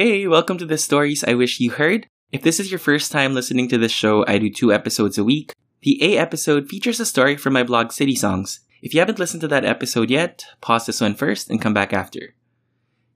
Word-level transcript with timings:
Hey, 0.00 0.28
welcome 0.28 0.58
to 0.58 0.64
the 0.64 0.78
stories 0.78 1.24
I 1.24 1.34
wish 1.34 1.58
you 1.58 1.72
heard. 1.72 2.06
If 2.30 2.42
this 2.42 2.60
is 2.60 2.70
your 2.70 2.78
first 2.78 3.10
time 3.10 3.34
listening 3.34 3.66
to 3.70 3.78
this 3.78 3.90
show, 3.90 4.24
I 4.28 4.38
do 4.38 4.48
two 4.48 4.72
episodes 4.72 5.18
a 5.18 5.24
week. 5.24 5.52
The 5.82 5.98
A 6.00 6.18
episode 6.18 6.68
features 6.68 7.00
a 7.00 7.04
story 7.04 7.36
from 7.36 7.54
my 7.54 7.64
blog 7.64 7.90
City 7.90 8.14
Songs. 8.14 8.60
If 8.80 8.94
you 8.94 9.00
haven't 9.00 9.18
listened 9.18 9.40
to 9.40 9.48
that 9.48 9.64
episode 9.64 10.08
yet, 10.08 10.44
pause 10.60 10.86
this 10.86 11.00
one 11.00 11.16
first 11.16 11.50
and 11.50 11.60
come 11.60 11.74
back 11.74 11.92
after. 11.92 12.36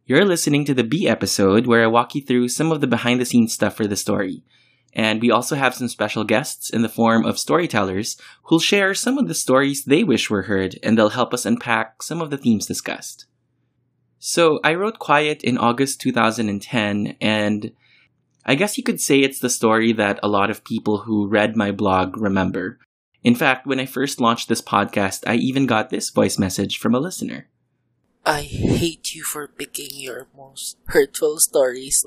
You're 0.07 0.25
listening 0.25 0.65
to 0.65 0.75
the 0.75 0.83
B 0.83 1.07
episode 1.07 1.69
where 1.69 1.85
I 1.85 1.87
walk 1.87 2.17
you 2.17 2.21
through 2.21 2.49
some 2.49 2.73
of 2.73 2.81
the 2.81 2.89
behind 2.89 3.21
the 3.21 3.27
scenes 3.27 3.55
stuff 3.55 3.77
for 3.77 3.87
the 3.87 3.95
story. 3.95 4.43
And 4.93 5.23
we 5.23 5.31
also 5.31 5.55
have 5.55 5.77
some 5.77 5.87
special 5.87 6.25
guests 6.25 6.69
in 6.69 6.83
the 6.83 6.89
form 6.89 7.25
of 7.25 7.39
storytellers 7.39 8.17
who'll 8.47 8.59
share 8.59 8.93
some 8.95 9.19
of 9.19 9.29
the 9.29 9.37
stories 9.37 9.85
they 9.85 10.03
wish 10.03 10.29
were 10.29 10.43
heard 10.43 10.81
and 10.83 10.99
they'll 10.99 11.11
help 11.11 11.33
us 11.33 11.47
unpack 11.47 12.03
some 12.03 12.21
of 12.21 12.31
the 12.31 12.39
themes 12.39 12.67
discussed. 12.67 13.27
So 14.25 14.61
I 14.63 14.75
wrote 14.75 15.01
Quiet 15.01 15.43
in 15.43 15.59
August 15.59 16.01
2010 16.01 17.17
and 17.21 17.73
I 18.47 18.55
guess 18.55 18.79
you 18.79 18.85
could 18.85 19.01
say 19.01 19.19
it's 19.19 19.41
the 19.41 19.51
story 19.51 19.93
that 19.95 20.21
a 20.23 20.29
lot 20.29 20.49
of 20.49 20.63
people 20.63 20.99
who 20.99 21.27
read 21.27 21.57
my 21.57 21.73
blog 21.73 22.17
remember. 22.17 22.79
In 23.25 23.35
fact, 23.35 23.67
when 23.67 23.81
I 23.81 23.87
first 23.87 24.21
launched 24.21 24.47
this 24.49 24.63
podcast, 24.63 25.27
I 25.27 25.35
even 25.43 25.67
got 25.67 25.91
this 25.91 26.11
voice 26.11 26.39
message 26.39 26.79
from 26.79 26.95
a 26.95 27.01
listener. 27.01 27.49
I 28.25 28.43
hate 28.43 29.13
you 29.13 29.25
for 29.25 29.49
picking 29.49 29.91
your 29.91 30.29
most 30.37 30.79
hurtful 30.95 31.41
stories. 31.41 32.07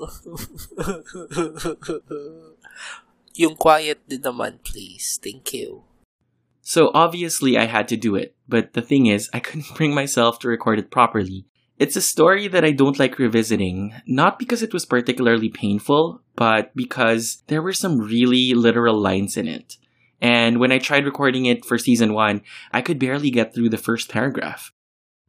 Yung 3.36 3.56
quiet 3.60 4.08
din 4.08 4.22
naman, 4.24 4.64
please. 4.64 5.20
Thank 5.20 5.52
you. 5.52 5.84
So 6.62 6.90
obviously 6.94 7.58
I 7.58 7.66
had 7.66 7.88
to 7.88 7.96
do 8.00 8.16
it, 8.16 8.32
but 8.48 8.72
the 8.72 8.80
thing 8.80 9.04
is, 9.04 9.28
I 9.36 9.40
couldn't 9.40 9.74
bring 9.76 9.92
myself 9.92 10.38
to 10.40 10.48
record 10.48 10.78
it 10.78 10.90
properly. 10.90 11.44
It's 11.78 11.96
a 11.96 12.00
story 12.00 12.48
that 12.48 12.64
I 12.64 12.72
don't 12.72 12.98
like 12.98 13.18
revisiting, 13.18 13.92
not 14.06 14.38
because 14.38 14.62
it 14.62 14.72
was 14.72 14.86
particularly 14.86 15.50
painful, 15.50 16.22
but 16.34 16.74
because 16.74 17.42
there 17.48 17.60
were 17.60 17.74
some 17.74 17.98
really 17.98 18.54
literal 18.54 18.98
lines 18.98 19.36
in 19.36 19.46
it. 19.46 19.76
And 20.22 20.58
when 20.58 20.72
I 20.72 20.78
tried 20.78 21.04
recording 21.04 21.44
it 21.44 21.66
for 21.66 21.76
season 21.76 22.14
one, 22.14 22.40
I 22.72 22.80
could 22.80 22.98
barely 22.98 23.30
get 23.30 23.54
through 23.54 23.68
the 23.68 23.76
first 23.76 24.08
paragraph. 24.08 24.72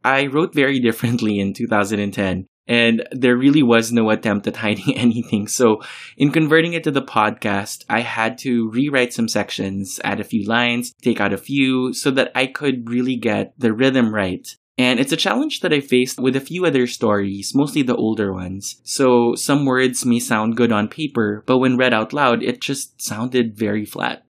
I 0.06 0.28
wrote 0.28 0.54
very 0.54 0.80
differently 0.88 1.38
in 1.38 1.54
2010, 1.54 2.48
and 2.66 3.06
there 3.12 3.36
really 3.36 3.64
was 3.64 3.92
no 3.92 4.10
attempt 4.10 4.48
at 4.48 4.56
hiding 4.56 4.96
anything. 4.96 5.50
So, 5.50 5.82
in 6.16 6.32
converting 6.32 6.72
it 6.72 6.86
to 6.86 6.92
the 6.92 7.02
podcast, 7.02 7.84
I 7.90 8.02
had 8.02 8.38
to 8.40 8.70
rewrite 8.70 9.12
some 9.12 9.28
sections, 9.28 10.00
add 10.06 10.22
a 10.22 10.24
few 10.24 10.46
lines, 10.46 10.94
take 11.02 11.20
out 11.20 11.34
a 11.34 11.38
few, 11.38 11.94
so 11.94 12.10
that 12.12 12.32
I 12.34 12.46
could 12.46 12.90
really 12.90 13.18
get 13.18 13.54
the 13.58 13.74
rhythm 13.74 14.16
right 14.16 14.48
and 14.78 15.00
it's 15.00 15.12
a 15.12 15.18
challenge 15.18 15.62
that 15.62 15.74
I 15.74 15.80
faced 15.80 16.20
with 16.20 16.36
a 16.36 16.42
few 16.42 16.66
other 16.66 16.86
stories, 16.86 17.56
mostly 17.56 17.82
the 17.82 17.96
older 17.96 18.32
ones. 18.32 18.80
So 18.84 19.34
some 19.34 19.66
words 19.66 20.06
may 20.06 20.20
sound 20.20 20.56
good 20.56 20.72
on 20.72 20.88
paper, 20.88 21.44
but 21.48 21.58
when 21.58 21.78
read 21.78 21.94
out 21.94 22.14
loud, 22.14 22.44
it 22.44 22.62
just 22.62 23.02
sounded 23.02 23.58
very 23.58 23.86
flat. 23.86 24.24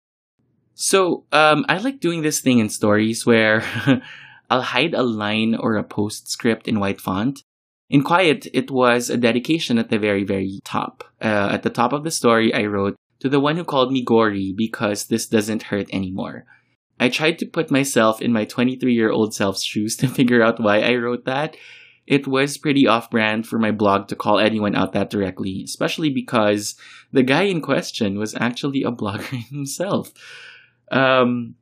So 0.75 1.25
um, 1.33 1.65
I 1.69 1.79
like 1.79 2.01
doing 2.01 2.23
this 2.23 2.41
thing 2.41 2.59
in 2.59 2.69
stories 2.69 3.25
where 3.25 3.65
I'll 4.51 4.63
hide 4.63 4.93
a 4.93 5.03
line 5.03 5.55
or 5.55 5.77
a 5.77 5.85
postscript 5.85 6.69
in 6.69 6.79
white 6.79 7.01
font. 7.01 7.43
In 7.89 8.03
Quiet, 8.03 8.47
it 8.53 8.71
was 8.71 9.09
a 9.09 9.17
dedication 9.17 9.79
at 9.79 9.89
the 9.89 9.99
very, 9.99 10.25
very 10.25 10.61
top. 10.65 11.05
Uh, 11.23 11.49
at 11.53 11.63
the 11.63 11.71
top 11.71 11.93
of 11.93 12.05
the 12.05 12.11
story, 12.11 12.53
I 12.53 12.65
wrote, 12.65 12.97
To 13.21 13.29
the 13.29 13.41
one 13.41 13.57
who 13.57 13.65
called 13.65 13.93
me 13.93 14.03
gory 14.05 14.53
because 14.55 15.07
this 15.07 15.27
doesn't 15.27 15.65
hurt 15.65 15.89
anymore. 15.93 16.45
I 16.99 17.09
tried 17.09 17.39
to 17.41 17.47
put 17.47 17.71
myself 17.71 18.23
in 18.23 18.33
my 18.33 18.45
23 18.45 18.93
year 18.93 19.11
old 19.11 19.35
self's 19.35 19.65
shoes 19.65 19.97
to 19.97 20.09
figure 20.19 20.43
out 20.43 20.61
why 20.61 20.81
I 20.81 20.95
wrote 20.95 21.25
that. 21.25 21.57
It 22.07 22.27
was 22.27 22.59
pretty 22.59 22.87
off 22.87 23.11
brand 23.11 23.47
for 23.47 23.59
my 23.59 23.71
blog 23.71 24.09
to 24.09 24.17
call 24.17 24.39
anyone 24.39 24.75
out 24.75 24.93
that 24.93 25.09
directly, 25.09 25.63
especially 25.65 26.11
because 26.11 26.75
the 27.13 27.23
guy 27.23 27.43
in 27.43 27.63
question 27.63 28.19
was 28.19 28.35
actually 28.35 28.83
a 28.83 28.93
blogger 28.93 29.43
himself. 29.49 30.13
Um, 30.91 31.55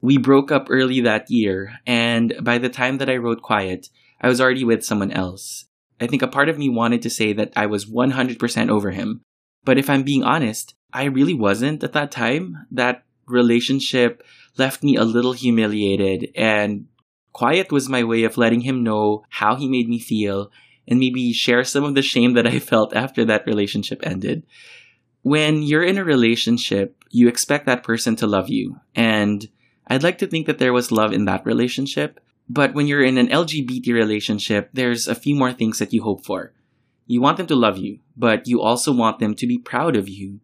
we 0.00 0.18
broke 0.18 0.52
up 0.52 0.66
early 0.70 1.00
that 1.00 1.30
year, 1.30 1.78
and 1.86 2.34
by 2.42 2.58
the 2.58 2.68
time 2.68 2.98
that 2.98 3.10
I 3.10 3.16
wrote 3.16 3.42
Quiet, 3.42 3.88
I 4.20 4.28
was 4.28 4.40
already 4.40 4.64
with 4.64 4.84
someone 4.84 5.10
else. 5.10 5.66
I 6.00 6.06
think 6.06 6.22
a 6.22 6.28
part 6.28 6.48
of 6.48 6.58
me 6.58 6.68
wanted 6.68 7.02
to 7.02 7.10
say 7.10 7.32
that 7.32 7.52
I 7.54 7.66
was 7.66 7.86
100% 7.86 8.68
over 8.68 8.90
him. 8.90 9.22
But 9.64 9.78
if 9.78 9.88
I'm 9.88 10.02
being 10.02 10.24
honest, 10.24 10.74
I 10.92 11.04
really 11.04 11.34
wasn't 11.34 11.84
at 11.84 11.92
that 11.92 12.10
time. 12.10 12.66
That 12.70 13.04
relationship 13.26 14.22
left 14.58 14.82
me 14.82 14.96
a 14.96 15.04
little 15.04 15.32
humiliated 15.32 16.30
and 16.36 16.86
quiet 17.32 17.72
was 17.72 17.88
my 17.88 18.04
way 18.04 18.24
of 18.24 18.36
letting 18.36 18.60
him 18.60 18.82
know 18.82 19.24
how 19.28 19.56
he 19.56 19.68
made 19.68 19.88
me 19.88 19.98
feel 19.98 20.50
and 20.86 20.98
maybe 20.98 21.32
share 21.32 21.64
some 21.64 21.84
of 21.84 21.94
the 21.94 22.02
shame 22.02 22.34
that 22.34 22.46
I 22.46 22.58
felt 22.58 22.94
after 22.94 23.24
that 23.24 23.46
relationship 23.46 24.00
ended. 24.04 24.44
When 25.22 25.62
you're 25.62 25.84
in 25.84 25.98
a 25.98 26.04
relationship, 26.04 27.04
you 27.10 27.28
expect 27.28 27.66
that 27.66 27.84
person 27.84 28.16
to 28.16 28.26
love 28.26 28.48
you. 28.48 28.80
And 28.94 29.48
I'd 29.86 30.02
like 30.02 30.18
to 30.18 30.26
think 30.26 30.46
that 30.46 30.58
there 30.58 30.72
was 30.72 30.90
love 30.90 31.12
in 31.12 31.24
that 31.26 31.46
relationship. 31.46 32.18
But 32.48 32.74
when 32.74 32.86
you're 32.86 33.04
in 33.04 33.18
an 33.18 33.28
LGBT 33.28 33.94
relationship, 33.94 34.70
there's 34.72 35.06
a 35.06 35.14
few 35.14 35.36
more 35.36 35.52
things 35.52 35.78
that 35.78 35.92
you 35.92 36.02
hope 36.02 36.24
for. 36.24 36.52
You 37.06 37.20
want 37.20 37.36
them 37.36 37.46
to 37.46 37.54
love 37.54 37.78
you, 37.78 38.00
but 38.16 38.46
you 38.46 38.60
also 38.60 38.92
want 38.92 39.18
them 39.20 39.34
to 39.36 39.46
be 39.46 39.58
proud 39.58 39.96
of 39.96 40.08
you. 40.08 40.40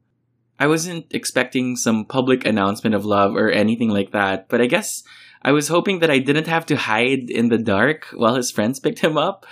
I 0.58 0.66
wasn't 0.66 1.06
expecting 1.10 1.76
some 1.76 2.04
public 2.04 2.46
announcement 2.46 2.94
of 2.94 3.04
love 3.04 3.36
or 3.36 3.50
anything 3.50 3.90
like 3.90 4.12
that, 4.12 4.48
but 4.48 4.60
I 4.60 4.66
guess 4.66 5.02
I 5.42 5.52
was 5.52 5.68
hoping 5.68 6.00
that 6.00 6.10
I 6.10 6.18
didn't 6.18 6.48
have 6.48 6.66
to 6.66 6.76
hide 6.76 7.30
in 7.30 7.48
the 7.48 7.58
dark 7.58 8.06
while 8.14 8.34
his 8.34 8.50
friends 8.50 8.80
picked 8.80 8.98
him 8.98 9.16
up. 9.16 9.46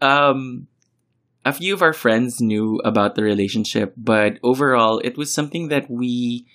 Um, 0.00 0.68
a 1.44 1.52
few 1.52 1.74
of 1.74 1.82
our 1.82 1.92
friends 1.92 2.40
knew 2.40 2.80
about 2.84 3.14
the 3.14 3.22
relationship, 3.22 3.94
but 3.96 4.38
overall, 4.42 4.98
it 5.04 5.16
was 5.16 5.32
something 5.32 5.68
that 5.68 5.90
we 5.90 6.46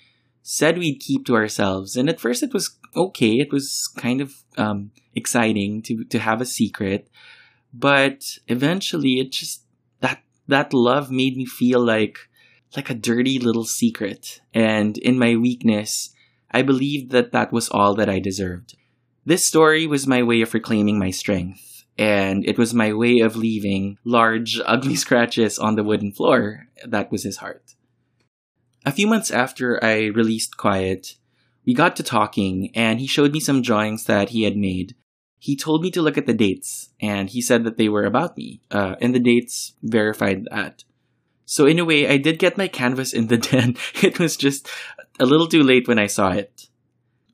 said 0.42 0.76
we'd 0.76 1.00
keep 1.00 1.24
to 1.26 1.36
ourselves. 1.36 1.96
And 1.96 2.08
at 2.08 2.20
first, 2.20 2.42
it 2.42 2.52
was 2.52 2.76
okay. 2.94 3.38
It 3.38 3.52
was 3.52 3.88
kind 3.96 4.20
of 4.20 4.34
um, 4.58 4.90
exciting 5.14 5.82
to 5.82 6.04
to 6.04 6.18
have 6.18 6.40
a 6.40 6.46
secret, 6.46 7.08
but 7.72 8.22
eventually, 8.48 9.20
it 9.20 9.32
just 9.32 9.64
that 10.00 10.20
that 10.48 10.74
love 10.74 11.10
made 11.10 11.36
me 11.36 11.46
feel 11.46 11.80
like 11.80 12.18
like 12.76 12.90
a 12.90 12.94
dirty 12.94 13.38
little 13.38 13.64
secret, 13.64 14.40
and 14.54 14.98
in 14.98 15.18
my 15.18 15.36
weakness, 15.36 16.14
I 16.50 16.62
believed 16.62 17.10
that 17.12 17.32
that 17.32 17.52
was 17.52 17.68
all 17.68 17.94
that 17.94 18.08
I 18.08 18.18
deserved. 18.18 18.76
This 19.24 19.46
story 19.46 19.86
was 19.86 20.06
my 20.06 20.22
way 20.22 20.40
of 20.42 20.52
reclaiming 20.52 20.98
my 20.98 21.10
strength, 21.10 21.84
and 21.96 22.46
it 22.46 22.58
was 22.58 22.74
my 22.74 22.92
way 22.92 23.20
of 23.20 23.36
leaving 23.36 23.98
large, 24.04 24.60
ugly 24.66 24.96
scratches 24.96 25.58
on 25.58 25.76
the 25.76 25.84
wooden 25.84 26.12
floor. 26.12 26.66
That 26.84 27.10
was 27.10 27.22
his 27.22 27.38
heart. 27.38 27.74
A 28.84 28.92
few 28.92 29.06
months 29.06 29.30
after 29.30 29.82
I 29.82 30.06
released 30.06 30.56
Quiet, 30.56 31.14
we 31.64 31.74
got 31.74 31.94
to 31.96 32.02
talking, 32.02 32.72
and 32.74 32.98
he 32.98 33.06
showed 33.06 33.32
me 33.32 33.38
some 33.38 33.62
drawings 33.62 34.04
that 34.04 34.30
he 34.30 34.42
had 34.42 34.56
made. 34.56 34.96
He 35.38 35.56
told 35.56 35.82
me 35.82 35.90
to 35.92 36.02
look 36.02 36.18
at 36.18 36.26
the 36.26 36.34
dates, 36.34 36.90
and 37.00 37.30
he 37.30 37.40
said 37.40 37.64
that 37.64 37.76
they 37.76 37.88
were 37.88 38.04
about 38.04 38.36
me, 38.36 38.60
uh, 38.70 38.96
and 39.00 39.14
the 39.14 39.20
dates 39.20 39.74
verified 39.82 40.46
that. 40.50 40.84
So 41.44 41.66
in 41.66 41.78
a 41.78 41.84
way, 41.84 42.08
I 42.08 42.16
did 42.16 42.38
get 42.38 42.58
my 42.58 42.68
canvas 42.68 43.12
in 43.12 43.26
the 43.26 43.38
den. 43.50 43.76
It 44.02 44.18
was 44.18 44.36
just 44.36 44.68
a 45.18 45.26
little 45.26 45.48
too 45.48 45.62
late 45.62 45.88
when 45.88 45.98
I 45.98 46.06
saw 46.06 46.30
it. 46.32 46.68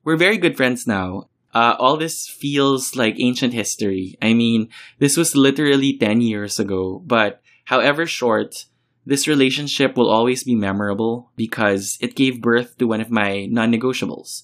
We're 0.05 0.17
very 0.17 0.39
good 0.39 0.57
friends 0.57 0.87
now. 0.87 1.29
Uh, 1.55 1.75
all 1.79 1.97
this 1.97 2.29
feels 2.29 2.95
like 2.95 3.17
ancient 3.19 3.53
history. 3.53 4.17
I 4.21 4.35
mean, 4.35 4.69
this 4.99 5.17
was 5.17 5.35
literally 5.35 5.97
10 5.97 6.21
years 6.21 6.59
ago, 6.59 7.03
but 7.05 7.41
however 7.65 8.07
short, 8.07 8.67
this 9.07 9.27
relationship 9.27 9.97
will 9.97 10.11
always 10.11 10.45
be 10.45 10.55
memorable 10.55 11.33
because 11.37 11.97
it 12.01 12.15
gave 12.15 12.43
birth 12.43 12.77
to 12.79 12.87
one 12.87 13.01
of 13.01 13.11
my 13.11 13.47
non 13.47 13.73
negotiables. 13.73 14.43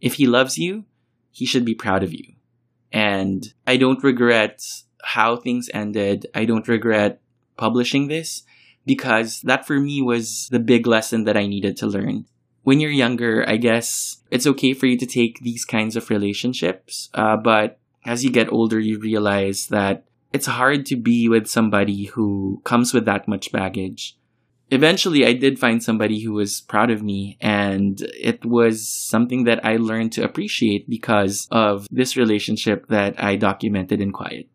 If 0.00 0.14
he 0.14 0.26
loves 0.26 0.56
you, 0.56 0.84
he 1.30 1.44
should 1.44 1.64
be 1.64 1.74
proud 1.74 2.02
of 2.02 2.14
you. 2.14 2.34
And 2.90 3.52
I 3.66 3.76
don't 3.76 4.02
regret 4.02 4.62
how 5.02 5.36
things 5.36 5.68
ended. 5.74 6.26
I 6.34 6.46
don't 6.46 6.66
regret 6.66 7.20
publishing 7.56 8.08
this 8.08 8.44
because 8.88 9.42
that 9.42 9.66
for 9.66 9.78
me 9.78 10.00
was 10.00 10.48
the 10.50 10.58
big 10.58 10.86
lesson 10.86 11.24
that 11.24 11.36
I 11.36 11.46
needed 11.46 11.76
to 11.78 11.86
learn. 11.86 12.24
When 12.62 12.80
you're 12.80 12.90
younger, 12.90 13.44
I 13.46 13.56
guess 13.58 14.24
it's 14.30 14.46
okay 14.46 14.72
for 14.72 14.86
you 14.86 14.96
to 14.98 15.06
take 15.06 15.40
these 15.40 15.64
kinds 15.64 15.94
of 15.94 16.10
relationships, 16.10 17.10
uh, 17.14 17.36
but 17.36 17.78
as 18.04 18.24
you 18.24 18.30
get 18.30 18.50
older, 18.50 18.80
you 18.80 18.98
realize 18.98 19.66
that 19.68 20.04
it's 20.32 20.46
hard 20.46 20.86
to 20.86 20.96
be 20.96 21.28
with 21.28 21.46
somebody 21.46 22.04
who 22.04 22.60
comes 22.64 22.94
with 22.94 23.04
that 23.04 23.28
much 23.28 23.52
baggage. 23.52 24.16
Eventually, 24.70 25.24
I 25.24 25.32
did 25.32 25.58
find 25.58 25.82
somebody 25.82 26.20
who 26.20 26.32
was 26.32 26.60
proud 26.60 26.90
of 26.90 27.02
me, 27.02 27.38
and 27.40 28.00
it 28.20 28.44
was 28.44 28.88
something 28.88 29.44
that 29.44 29.64
I 29.64 29.76
learned 29.76 30.12
to 30.12 30.24
appreciate 30.24 30.88
because 30.88 31.48
of 31.50 31.86
this 31.90 32.16
relationship 32.16 32.88
that 32.88 33.22
I 33.22 33.36
documented 33.36 34.00
in 34.00 34.12
quiet. 34.12 34.48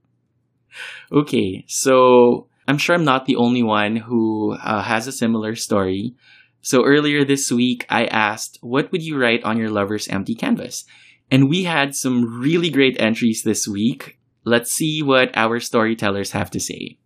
Okay, 1.11 1.65
so 1.67 2.47
I'm 2.67 2.77
sure 2.77 2.95
I'm 2.95 3.03
not 3.03 3.25
the 3.25 3.35
only 3.35 3.63
one 3.63 3.97
who 3.97 4.53
uh, 4.53 4.83
has 4.83 5.07
a 5.07 5.11
similar 5.11 5.55
story. 5.55 6.15
So 6.61 6.85
earlier 6.85 7.25
this 7.25 7.51
week, 7.51 7.85
I 7.89 8.05
asked, 8.05 8.57
what 8.61 8.91
would 8.91 9.03
you 9.03 9.17
write 9.17 9.43
on 9.43 9.57
your 9.57 9.69
lover's 9.69 10.07
empty 10.07 10.33
canvas? 10.33 10.85
And 11.29 11.49
we 11.49 11.63
had 11.63 11.95
some 11.95 12.39
really 12.39 12.69
great 12.69 12.95
entries 13.01 13.43
this 13.43 13.67
week. 13.67 14.19
Let's 14.45 14.71
see 14.71 15.01
what 15.01 15.31
our 15.35 15.59
storytellers 15.59 16.31
have 16.31 16.51
to 16.51 16.59
say. 16.59 16.99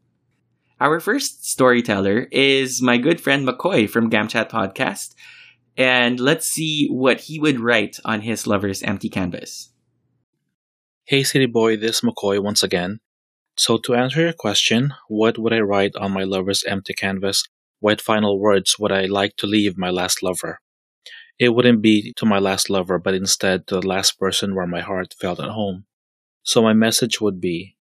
Our 0.79 0.99
first 0.99 1.45
storyteller 1.45 2.27
is 2.31 2.81
my 2.81 2.97
good 2.97 3.19
friend 3.19 3.47
Makoy 3.47 3.89
from 3.89 4.11
Gamchat 4.11 4.49
Podcast. 4.49 5.15
And 5.75 6.19
let's 6.19 6.47
see 6.47 6.87
what 6.87 7.21
he 7.21 7.39
would 7.39 7.59
write 7.59 7.97
on 8.05 8.21
his 8.21 8.45
lover's 8.45 8.83
empty 8.83 9.09
canvas. 9.09 9.69
Hey, 11.05 11.23
City 11.23 11.45
Buoy, 11.45 11.77
this 11.77 11.97
is 11.97 12.01
Makoy 12.01 12.43
once 12.43 12.61
again. 12.61 12.99
So, 13.59 13.77
to 13.79 13.95
answer 13.95 14.21
your 14.21 14.33
question, 14.33 14.93
what 15.09 15.37
would 15.37 15.51
I 15.51 15.59
write 15.59 15.95
on 15.95 16.13
my 16.13 16.23
lover's 16.23 16.63
empty 16.63 16.93
canvas? 16.93 17.43
What 17.79 17.99
final 17.99 18.39
words 18.39 18.77
would 18.79 18.91
I 18.91 19.05
like 19.05 19.35
to 19.37 19.47
leave 19.47 19.77
my 19.77 19.89
last 19.89 20.23
lover? 20.23 20.61
It 21.39 21.49
wouldn't 21.49 21.81
be 21.81 22.13
to 22.17 22.25
my 22.25 22.39
last 22.39 22.69
lover, 22.69 22.99
but 22.99 23.15
instead 23.15 23.67
to 23.67 23.79
the 23.79 23.87
last 23.87 24.19
person 24.19 24.55
where 24.55 24.67
my 24.67 24.81
heart 24.81 25.15
felt 25.19 25.39
at 25.39 25.49
home. 25.49 25.85
So, 26.43 26.61
my 26.61 26.73
message 26.73 27.19
would 27.19 27.41
be 27.41 27.75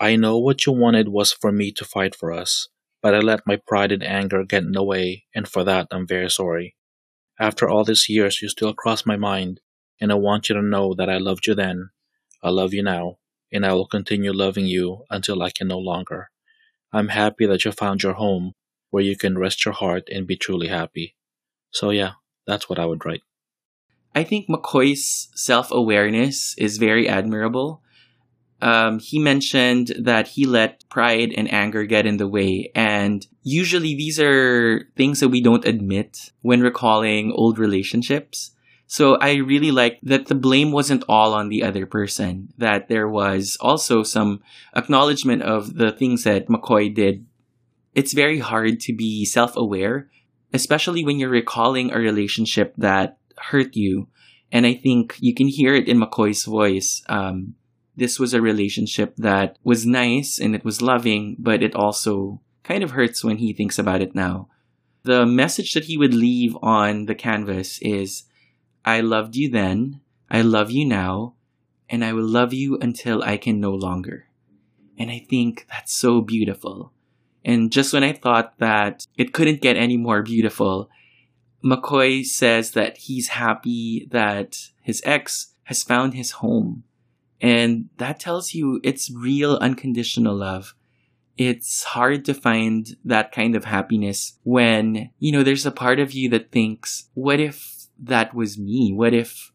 I 0.00 0.16
know 0.16 0.38
what 0.38 0.64
you 0.66 0.72
wanted 0.72 1.08
was 1.08 1.32
for 1.32 1.52
me 1.52 1.72
to 1.72 1.84
fight 1.84 2.14
for 2.14 2.32
us, 2.32 2.68
but 3.02 3.14
I 3.14 3.18
let 3.18 3.46
my 3.46 3.56
pride 3.56 3.92
and 3.92 4.02
anger 4.02 4.44
get 4.44 4.62
in 4.62 4.72
the 4.72 4.82
way, 4.82 5.26
and 5.34 5.46
for 5.46 5.62
that 5.64 5.88
I'm 5.90 6.06
very 6.06 6.30
sorry. 6.30 6.74
After 7.38 7.68
all 7.68 7.84
these 7.84 8.08
years, 8.08 8.40
you 8.40 8.48
still 8.48 8.72
cross 8.74 9.04
my 9.04 9.16
mind, 9.16 9.60
and 10.00 10.10
I 10.10 10.16
want 10.16 10.48
you 10.48 10.54
to 10.54 10.62
know 10.62 10.94
that 10.94 11.10
I 11.10 11.18
loved 11.18 11.46
you 11.46 11.54
then, 11.54 11.90
I 12.42 12.50
love 12.50 12.72
you 12.72 12.82
now, 12.82 13.18
and 13.52 13.64
I 13.64 13.72
will 13.72 13.86
continue 13.86 14.32
loving 14.32 14.66
you 14.66 15.04
until 15.10 15.42
I 15.42 15.50
can 15.50 15.68
no 15.68 15.78
longer. 15.78 16.30
I'm 16.92 17.08
happy 17.08 17.46
that 17.46 17.64
you 17.64 17.72
found 17.72 18.02
your 18.02 18.14
home 18.14 18.52
where 18.90 19.02
you 19.02 19.16
can 19.16 19.38
rest 19.38 19.64
your 19.64 19.74
heart 19.74 20.08
and 20.10 20.26
be 20.26 20.36
truly 20.36 20.68
happy. 20.68 21.16
So, 21.70 21.90
yeah, 21.90 22.12
that's 22.46 22.68
what 22.68 22.78
I 22.78 22.86
would 22.86 23.04
write. 23.04 23.22
I 24.14 24.24
think 24.24 24.48
Makoy's 24.48 25.28
self 25.34 25.70
awareness 25.70 26.54
is 26.56 26.78
very 26.78 27.08
admirable 27.08 27.82
um, 28.60 28.98
he 28.98 29.18
mentioned 29.18 29.92
that 29.98 30.28
he 30.28 30.44
let 30.44 30.88
pride 30.88 31.32
and 31.36 31.52
anger 31.52 31.84
get 31.84 32.06
in 32.06 32.16
the 32.16 32.26
way. 32.26 32.70
And 32.74 33.26
usually 33.42 33.94
these 33.94 34.18
are 34.18 34.88
things 34.96 35.20
that 35.20 35.28
we 35.28 35.40
don't 35.40 35.64
admit 35.64 36.32
when 36.42 36.60
recalling 36.60 37.32
old 37.32 37.58
relationships. 37.58 38.50
So 38.90 39.16
I 39.16 39.34
really 39.34 39.70
like 39.70 40.00
that 40.02 40.26
the 40.26 40.34
blame 40.34 40.72
wasn't 40.72 41.04
all 41.10 41.34
on 41.34 41.50
the 41.50 41.62
other 41.62 41.84
person, 41.84 42.48
that 42.56 42.88
there 42.88 43.06
was 43.06 43.58
also 43.60 44.02
some 44.02 44.40
acknowledgement 44.74 45.42
of 45.42 45.74
the 45.74 45.92
things 45.92 46.24
that 46.24 46.48
Makoy 46.48 46.92
did. 46.92 47.26
It's 47.94 48.14
very 48.14 48.38
hard 48.38 48.80
to 48.80 48.94
be 48.94 49.26
self 49.26 49.56
aware, 49.56 50.08
especially 50.54 51.04
when 51.04 51.18
you're 51.18 51.28
recalling 51.28 51.92
a 51.92 51.98
relationship 51.98 52.72
that 52.78 53.18
hurt 53.36 53.76
you. 53.76 54.08
And 54.50 54.64
I 54.64 54.72
think 54.72 55.16
you 55.20 55.34
can 55.34 55.48
hear 55.48 55.74
it 55.74 55.86
in 55.86 56.00
Makoy's 56.00 56.44
voice. 56.44 57.02
Um, 57.10 57.56
this 57.94 58.18
was 58.18 58.32
a 58.32 58.40
relationship 58.40 59.14
that 59.16 59.58
was 59.62 59.84
nice 59.84 60.38
and 60.38 60.54
it 60.54 60.64
was 60.64 60.80
loving, 60.80 61.36
but 61.38 61.62
it 61.62 61.74
also 61.74 62.40
kind 62.62 62.82
of 62.82 62.92
hurts 62.92 63.22
when 63.22 63.36
he 63.36 63.52
thinks 63.52 63.78
about 63.78 64.00
it 64.00 64.14
now. 64.14 64.48
The 65.02 65.26
message 65.26 65.74
that 65.74 65.84
he 65.84 65.98
would 65.98 66.14
leave 66.14 66.56
on 66.62 67.04
the 67.04 67.14
canvas 67.14 67.78
is 67.82 68.24
I 68.88 69.00
loved 69.00 69.36
you 69.36 69.50
then, 69.50 70.00
I 70.30 70.40
love 70.40 70.70
you 70.70 70.86
now, 70.86 71.34
and 71.90 72.02
I 72.02 72.14
will 72.14 72.26
love 72.26 72.54
you 72.54 72.78
until 72.78 73.22
I 73.22 73.36
can 73.36 73.60
no 73.60 73.74
longer. 73.74 74.28
And 74.98 75.10
I 75.10 75.26
think 75.28 75.66
that's 75.68 75.94
so 75.94 76.22
beautiful. 76.22 76.92
And 77.44 77.70
just 77.70 77.92
when 77.92 78.02
I 78.02 78.14
thought 78.14 78.58
that 78.58 79.06
it 79.16 79.34
couldn't 79.34 79.60
get 79.60 79.76
any 79.76 79.98
more 79.98 80.22
beautiful, 80.22 80.88
Makoy 81.62 82.24
says 82.24 82.70
that 82.72 82.96
he's 82.96 83.28
happy 83.28 84.08
that 84.10 84.70
his 84.80 85.02
ex 85.04 85.52
has 85.64 85.82
found 85.82 86.14
his 86.14 86.30
home 86.40 86.84
and 87.40 87.90
that 87.98 88.18
tells 88.18 88.54
you 88.54 88.80
it's 88.82 89.10
real 89.10 89.56
unconditional 89.56 90.34
love. 90.34 90.74
It's 91.36 91.84
hard 91.84 92.24
to 92.24 92.34
find 92.34 92.96
that 93.04 93.32
kind 93.32 93.54
of 93.54 93.64
happiness 93.64 94.38
when, 94.42 95.10
you 95.18 95.30
know, 95.30 95.44
there's 95.44 95.66
a 95.66 95.70
part 95.70 96.00
of 96.00 96.12
you 96.12 96.28
that 96.30 96.50
thinks, 96.50 97.10
what 97.14 97.38
if 97.38 97.77
that 97.98 98.34
was 98.34 98.58
me? 98.58 98.92
What 98.94 99.14
if 99.14 99.52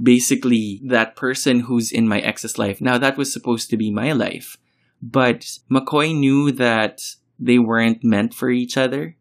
basically 0.00 0.80
that 0.84 1.16
person 1.16 1.60
who's 1.60 1.92
in 1.92 2.08
my 2.08 2.20
ex's 2.20 2.58
life, 2.58 2.80
now 2.80 2.98
that 2.98 3.16
was 3.16 3.32
supposed 3.32 3.70
to 3.70 3.76
be 3.76 3.90
my 3.90 4.12
life. 4.12 4.56
But 5.02 5.58
Makoy 5.70 6.16
knew 6.16 6.52
that 6.52 7.02
they 7.38 7.58
weren't 7.58 8.04
meant 8.04 8.34
for 8.34 8.50
each 8.50 8.76
other. 8.76 9.16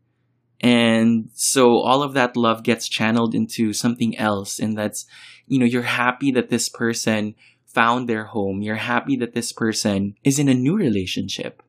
And 0.59 1.29
so 1.33 1.79
all 1.79 2.03
of 2.03 2.13
that 2.13 2.37
love 2.37 2.63
gets 2.63 2.87
channeled 2.87 3.33
into 3.33 3.73
something 3.73 4.15
else. 4.17 4.59
And 4.59 4.77
that's, 4.77 5.07
you 5.47 5.57
know, 5.57 5.65
you're 5.65 5.81
happy 5.81 6.31
that 6.31 6.49
this 6.49 6.69
person 6.69 7.33
found 7.65 8.07
their 8.07 8.25
home. 8.25 8.61
You're 8.61 8.75
happy 8.75 9.15
that 9.17 9.33
this 9.33 9.51
person 9.51 10.15
is 10.23 10.37
in 10.37 10.47
a 10.47 10.53
new 10.53 10.77
relationship. 10.77 11.63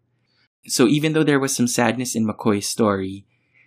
So 0.66 0.86
even 0.86 1.14
though 1.14 1.24
there 1.24 1.40
was 1.40 1.56
some 1.56 1.66
sadness 1.66 2.14
in 2.14 2.26
Makoy's 2.26 2.66
story, 2.66 3.26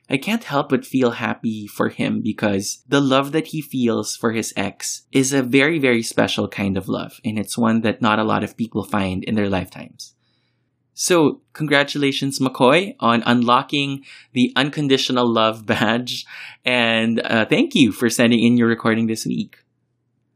I 0.10 0.18
can't 0.18 0.44
help 0.44 0.70
but 0.70 0.86
feel 0.86 1.12
happy 1.12 1.66
for 1.66 1.90
him 1.90 2.22
because 2.22 2.84
the 2.88 3.02
love 3.02 3.32
that 3.32 3.48
he 3.48 3.62
feels 3.62 4.16
for 4.16 4.34
his 4.34 4.54
ex 4.56 5.04
is 5.12 5.34
a 5.34 5.42
very, 5.42 5.80
very 5.80 6.04
special 6.04 6.48
kind 6.48 6.78
of 6.78 6.88
love, 6.88 7.20
and 7.26 7.40
it's 7.40 7.58
one 7.58 7.82
that 7.82 8.02
not 8.02 8.20
a 8.20 8.24
lot 8.24 8.44
of 8.44 8.58
people 8.58 8.84
find 8.84 9.24
in 9.24 9.36
their 9.36 9.50
lifetimes. 9.50 10.14
So, 10.94 11.42
congratulations, 11.54 12.40
Makoy, 12.40 12.96
on 13.00 13.24
unlocking 13.26 14.06
the 14.34 14.54
unconditional 14.56 15.28
love 15.28 15.66
badge, 15.72 16.26
and 16.64 17.20
uh, 17.22 17.46
thank 17.46 17.74
you 17.74 17.92
for 17.92 18.10
sending 18.10 18.44
in 18.44 18.58
your 18.58 18.68
recording 18.68 19.08
this 19.08 19.26
week. 19.26 19.58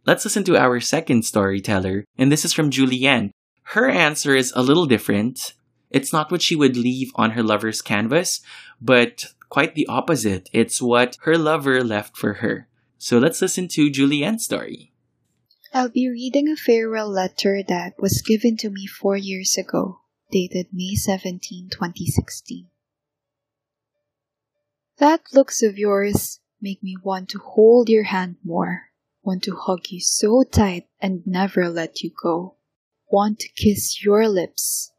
Let's 0.05 0.25
listen 0.25 0.43
to 0.45 0.57
our 0.57 0.79
second 0.79 1.25
storyteller, 1.25 2.05
and 2.17 2.31
this 2.31 2.43
is 2.43 2.53
from 2.53 2.71
Jullienne. 2.71 3.31
Her 3.61 3.87
answer 3.87 4.35
is 4.35 4.51
a 4.55 4.63
little 4.63 4.87
different. 4.87 5.53
It's 5.91 6.11
not 6.11 6.31
what 6.31 6.41
she 6.41 6.55
would 6.55 6.75
leave 6.75 7.11
on 7.15 7.31
her 7.31 7.43
lover's 7.43 7.81
canvas, 7.81 8.41
but 8.81 9.25
quite 9.49 9.75
the 9.75 9.87
opposite. 9.87 10.49
It's 10.53 10.81
what 10.81 11.17
her 11.21 11.37
lover 11.37 11.83
left 11.83 12.15
for 12.15 12.35
her. 12.35 12.67
So 12.97 13.17
let's 13.17 13.41
listen 13.41 13.67
to 13.69 13.89
Jullienne's 13.89 14.45
story. 14.45 14.93
I'll 15.73 15.89
be 15.89 16.09
reading 16.09 16.49
a 16.49 16.55
farewell 16.55 17.09
letter 17.09 17.61
that 17.67 17.93
was 17.99 18.23
given 18.25 18.57
to 18.57 18.69
me 18.69 18.87
four 18.87 19.17
years 19.17 19.55
ago, 19.57 20.01
dated 20.31 20.67
May 20.73 20.95
17, 20.95 21.69
2016. 21.69 22.67
That 24.97 25.21
looks 25.33 25.61
of 25.61 25.77
yours 25.77 26.39
make 26.61 26.81
me 26.83 26.95
want 27.01 27.29
to 27.29 27.39
hold 27.39 27.89
your 27.89 28.03
hand 28.03 28.37
more 28.43 28.89
want 29.29 29.43
to 29.43 29.55
hug 29.55 29.81
you 29.89 29.99
so 29.99 30.43
tight 30.43 30.87
and 30.99 31.21
never 31.25 31.69
let 31.69 32.01
you 32.01 32.11
go, 32.23 32.55
want 33.11 33.39
to 33.39 33.49
kiss 33.49 34.03
your 34.03 34.27
lips, 34.27 34.91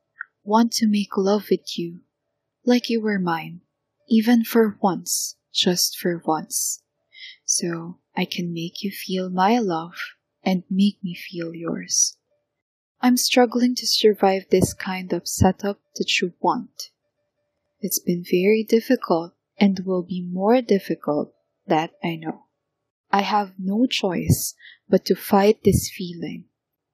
want 0.44 0.72
to 0.72 0.86
make 0.86 1.16
love 1.16 1.46
with 1.50 1.78
you 1.78 2.00
like 2.64 2.88
you 2.88 3.00
were 3.00 3.18
mine, 3.18 3.60
even 4.10 4.44
for 4.44 4.76
once, 4.82 5.36
just 5.54 5.96
for 5.96 6.20
once, 6.26 6.82
so 7.44 7.98
I 8.16 8.24
can 8.24 8.52
make 8.52 8.82
you 8.82 8.90
feel 8.90 9.30
my 9.30 9.58
love 9.60 9.94
and 10.42 10.64
make 10.68 10.98
me 11.02 11.14
feel 11.14 11.54
yours. 11.54 12.16
I'm 13.00 13.16
struggling 13.16 13.74
to 13.76 13.86
survive 13.86 14.46
this 14.50 14.74
kind 14.74 15.12
of 15.12 15.28
setup 15.28 15.80
that 15.96 16.20
you 16.20 16.34
want. 16.40 16.90
It's 17.80 18.00
been 18.00 18.24
very 18.28 18.66
difficult 18.68 19.32
and 19.58 19.80
will 19.86 20.02
be 20.02 20.22
more 20.22 20.60
difficult, 20.60 21.32
that 21.66 21.92
I 22.02 22.16
know. 22.16 22.46
I 23.10 23.22
have 23.22 23.52
no 23.58 23.86
choice 23.86 24.54
but 24.88 25.04
to 25.06 25.14
fight 25.14 25.62
this 25.64 25.90
feeling, 25.96 26.46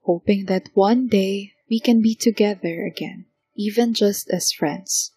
hoping 0.02 0.46
that 0.46 0.68
one 0.74 1.08
day 1.08 1.52
we 1.70 1.80
can 1.80 2.02
be 2.02 2.14
together 2.14 2.84
again, 2.84 3.26
even 3.56 3.94
just 3.94 4.30
as 4.30 4.52
friends, 4.52 5.12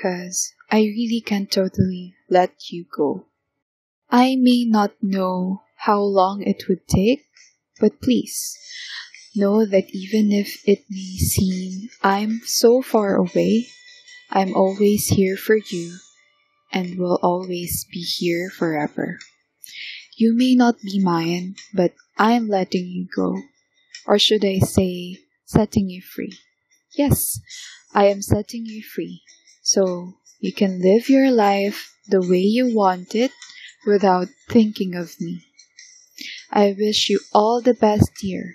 cause 0.00 0.52
I 0.70 0.80
really 0.80 1.22
can't 1.24 1.50
totally 1.50 2.14
let 2.28 2.70
you 2.70 2.84
go. 2.94 3.26
I 4.10 4.36
may 4.36 4.64
not 4.64 4.92
know 5.02 5.62
how 5.76 6.00
long 6.00 6.42
it 6.42 6.68
would 6.68 6.86
take, 6.86 7.24
but 7.80 8.00
please 8.00 8.56
know 9.34 9.64
that 9.66 9.90
even 9.92 10.32
if 10.32 10.62
it 10.66 10.84
may 10.88 11.16
seem 11.18 11.88
I'm 12.02 12.40
so 12.44 12.82
far 12.82 13.16
away, 13.16 13.68
I'm 14.30 14.54
always 14.54 15.08
here 15.08 15.36
for 15.36 15.56
you 15.56 15.98
and 16.72 16.98
will 16.98 17.18
always 17.22 17.86
be 17.92 18.00
here 18.00 18.50
forever. 18.50 19.18
You 20.16 20.36
may 20.36 20.54
not 20.54 20.80
be 20.82 20.98
mine, 20.98 21.56
but 21.74 21.92
I'm 22.18 22.48
letting 22.48 22.86
you 22.86 23.06
go. 23.14 23.36
Or 24.06 24.18
should 24.18 24.44
I 24.44 24.58
say, 24.60 25.18
setting 25.44 25.90
you 25.90 26.00
free? 26.00 26.38
Yes, 26.96 27.40
I 27.94 28.06
am 28.06 28.22
setting 28.22 28.64
you 28.64 28.82
free. 28.82 29.22
So 29.66 30.14
you 30.38 30.52
can 30.52 30.80
live 30.80 31.10
your 31.10 31.32
life 31.32 31.92
the 32.06 32.20
way 32.20 32.38
you 32.38 32.72
want 32.72 33.16
it 33.16 33.32
without 33.84 34.28
thinking 34.48 34.94
of 34.94 35.20
me. 35.20 35.42
I 36.52 36.76
wish 36.78 37.10
you 37.10 37.18
all 37.34 37.60
the 37.60 37.74
best, 37.74 38.12
dear. 38.22 38.54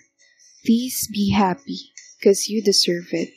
Please 0.66 1.10
be 1.12 1.32
happy, 1.32 1.92
because 2.18 2.48
you 2.48 2.64
deserve 2.64 3.10
it. 3.12 3.28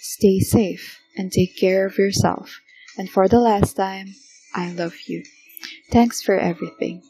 Stay 0.00 0.40
safe 0.40 0.98
and 1.18 1.30
take 1.30 1.54
care 1.58 1.84
of 1.84 1.98
yourself. 1.98 2.60
And 2.96 3.10
for 3.10 3.28
the 3.28 3.40
last 3.40 3.74
time, 3.74 4.14
I 4.54 4.72
love 4.72 4.94
you. 5.06 5.22
Thanks 5.92 6.22
for 6.22 6.38
everything. 6.38 7.02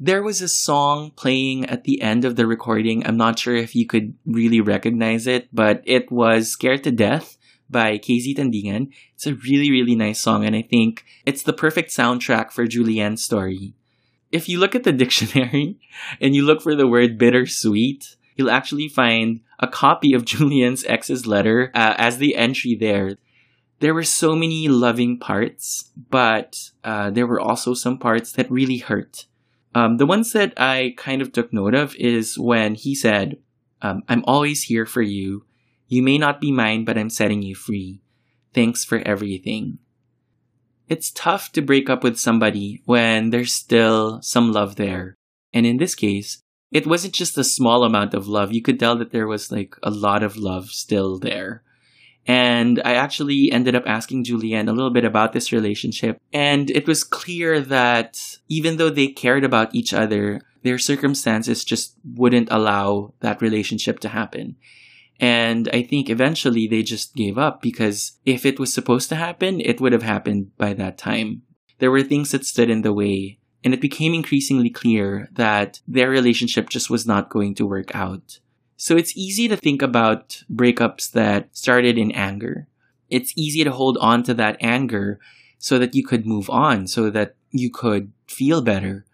There 0.00 0.22
was 0.22 0.40
a 0.40 0.48
song 0.48 1.10
playing 1.10 1.66
at 1.66 1.84
the 1.84 2.00
end 2.00 2.24
of 2.24 2.36
the 2.36 2.46
recording. 2.46 3.06
I'm 3.06 3.18
not 3.18 3.38
sure 3.38 3.56
if 3.56 3.76
you 3.76 3.84
could 3.84 4.14
really 4.24 4.62
recognize 4.62 5.26
it, 5.26 5.48
but 5.52 5.82
it 5.84 6.10
was 6.10 6.48
Scared 6.48 6.84
to 6.84 6.90
Death 6.90 7.36
by 7.70 7.98
KZ 7.98 8.36
Tandingan. 8.36 8.92
It's 9.14 9.26
a 9.26 9.34
really, 9.34 9.70
really 9.70 9.94
nice 9.94 10.20
song, 10.20 10.44
and 10.44 10.56
I 10.56 10.62
think 10.62 11.04
it's 11.26 11.42
the 11.42 11.52
perfect 11.52 11.90
soundtrack 11.90 12.50
for 12.50 12.66
Jullienne's 12.66 13.24
story. 13.24 13.74
If 14.30 14.48
you 14.48 14.58
look 14.58 14.74
at 14.74 14.84
the 14.84 14.92
dictionary 15.04 15.78
and 16.20 16.34
you 16.34 16.44
look 16.44 16.62
for 16.62 16.74
the 16.74 16.86
word 16.86 17.18
bittersweet, 17.18 18.16
you'll 18.36 18.50
actually 18.50 18.88
find 18.88 19.40
a 19.58 19.68
copy 19.68 20.14
of 20.14 20.24
Jullienne's 20.26 20.84
ex's 20.84 21.26
letter 21.26 21.70
uh, 21.74 21.94
as 21.98 22.18
the 22.18 22.36
entry 22.36 22.74
there. 22.74 23.16
There 23.80 23.94
were 23.94 24.04
so 24.04 24.34
many 24.34 24.66
loving 24.66 25.18
parts, 25.18 25.90
but 26.10 26.70
uh, 26.82 27.10
there 27.10 27.26
were 27.26 27.40
also 27.40 27.74
some 27.74 27.98
parts 27.98 28.32
that 28.32 28.50
really 28.50 28.78
hurt. 28.78 29.26
Um, 29.74 29.98
the 29.98 30.06
ones 30.06 30.32
that 30.32 30.54
I 30.56 30.94
kind 30.96 31.22
of 31.22 31.32
took 31.32 31.52
note 31.52 31.74
of 31.74 31.94
is 31.96 32.38
when 32.38 32.74
he 32.74 32.94
said, 32.94 33.38
um, 33.80 34.02
I'm 34.08 34.24
always 34.26 34.64
here 34.64 34.86
for 34.86 35.02
you. 35.02 35.44
You 35.88 36.02
may 36.02 36.18
not 36.18 36.40
be 36.40 36.52
mine, 36.52 36.84
but 36.84 36.96
I'm 36.96 37.10
setting 37.10 37.42
you 37.42 37.54
free. 37.54 38.00
Thanks 38.54 38.84
for 38.84 38.98
everything. 39.06 39.78
It's 40.88 41.10
tough 41.10 41.52
to 41.52 41.62
break 41.62 41.90
up 41.90 42.04
with 42.04 42.18
somebody 42.18 42.82
when 42.84 43.30
there's 43.30 43.52
still 43.52 44.22
some 44.22 44.52
love 44.52 44.76
there. 44.76 45.16
And 45.52 45.66
in 45.66 45.78
this 45.78 45.94
case, 45.94 46.40
it 46.70 46.86
wasn't 46.86 47.14
just 47.14 47.38
a 47.38 47.44
small 47.44 47.84
amount 47.84 48.14
of 48.14 48.28
love. 48.28 48.52
You 48.52 48.62
could 48.62 48.78
tell 48.78 48.96
that 48.96 49.10
there 49.10 49.26
was 49.26 49.50
like 49.50 49.74
a 49.82 49.90
lot 49.90 50.22
of 50.22 50.36
love 50.36 50.70
still 50.70 51.18
there. 51.18 51.62
And 52.26 52.80
I 52.84 52.94
actually 52.94 53.50
ended 53.50 53.74
up 53.74 53.84
asking 53.86 54.24
Jullienne 54.24 54.68
a 54.68 54.72
little 54.72 54.92
bit 54.92 55.06
about 55.06 55.32
this 55.32 55.50
relationship. 55.50 56.18
And 56.32 56.70
it 56.70 56.86
was 56.86 57.02
clear 57.02 57.60
that 57.60 58.18
even 58.48 58.76
though 58.76 58.90
they 58.90 59.08
cared 59.08 59.44
about 59.44 59.74
each 59.74 59.94
other, 59.94 60.42
their 60.62 60.78
circumstances 60.78 61.64
just 61.64 61.96
wouldn't 62.04 62.48
allow 62.50 63.14
that 63.20 63.40
relationship 63.40 64.00
to 64.00 64.08
happen. 64.08 64.56
And 65.20 65.68
I 65.72 65.82
think 65.82 66.08
eventually 66.08 66.68
they 66.68 66.82
just 66.82 67.14
gave 67.14 67.38
up 67.38 67.60
because 67.60 68.18
if 68.24 68.46
it 68.46 68.60
was 68.60 68.72
supposed 68.72 69.08
to 69.08 69.16
happen, 69.16 69.60
it 69.60 69.80
would 69.80 69.92
have 69.92 70.04
happened 70.04 70.56
by 70.56 70.74
that 70.74 70.96
time. 70.96 71.42
There 71.78 71.90
were 71.90 72.02
things 72.02 72.30
that 72.30 72.44
stood 72.44 72.70
in 72.70 72.82
the 72.82 72.92
way, 72.92 73.38
and 73.64 73.74
it 73.74 73.80
became 73.80 74.14
increasingly 74.14 74.70
clear 74.70 75.28
that 75.32 75.80
their 75.88 76.08
relationship 76.08 76.68
just 76.68 76.90
was 76.90 77.06
not 77.06 77.30
going 77.30 77.54
to 77.56 77.66
work 77.66 77.94
out. 77.94 78.38
So 78.76 78.96
it's 78.96 79.16
easy 79.16 79.48
to 79.48 79.56
think 79.56 79.82
about 79.82 80.44
breakups 80.52 81.10
that 81.12 81.48
started 81.56 81.98
in 81.98 82.12
anger. 82.12 82.68
It's 83.10 83.32
easy 83.36 83.64
to 83.64 83.72
hold 83.72 83.98
on 84.00 84.22
to 84.24 84.34
that 84.34 84.56
anger 84.60 85.18
so 85.58 85.78
that 85.80 85.96
you 85.96 86.06
could 86.06 86.26
move 86.26 86.48
on, 86.48 86.86
so 86.86 87.10
that 87.10 87.34
you 87.50 87.70
could 87.70 88.12
feel 88.28 88.62
better. 88.62 89.04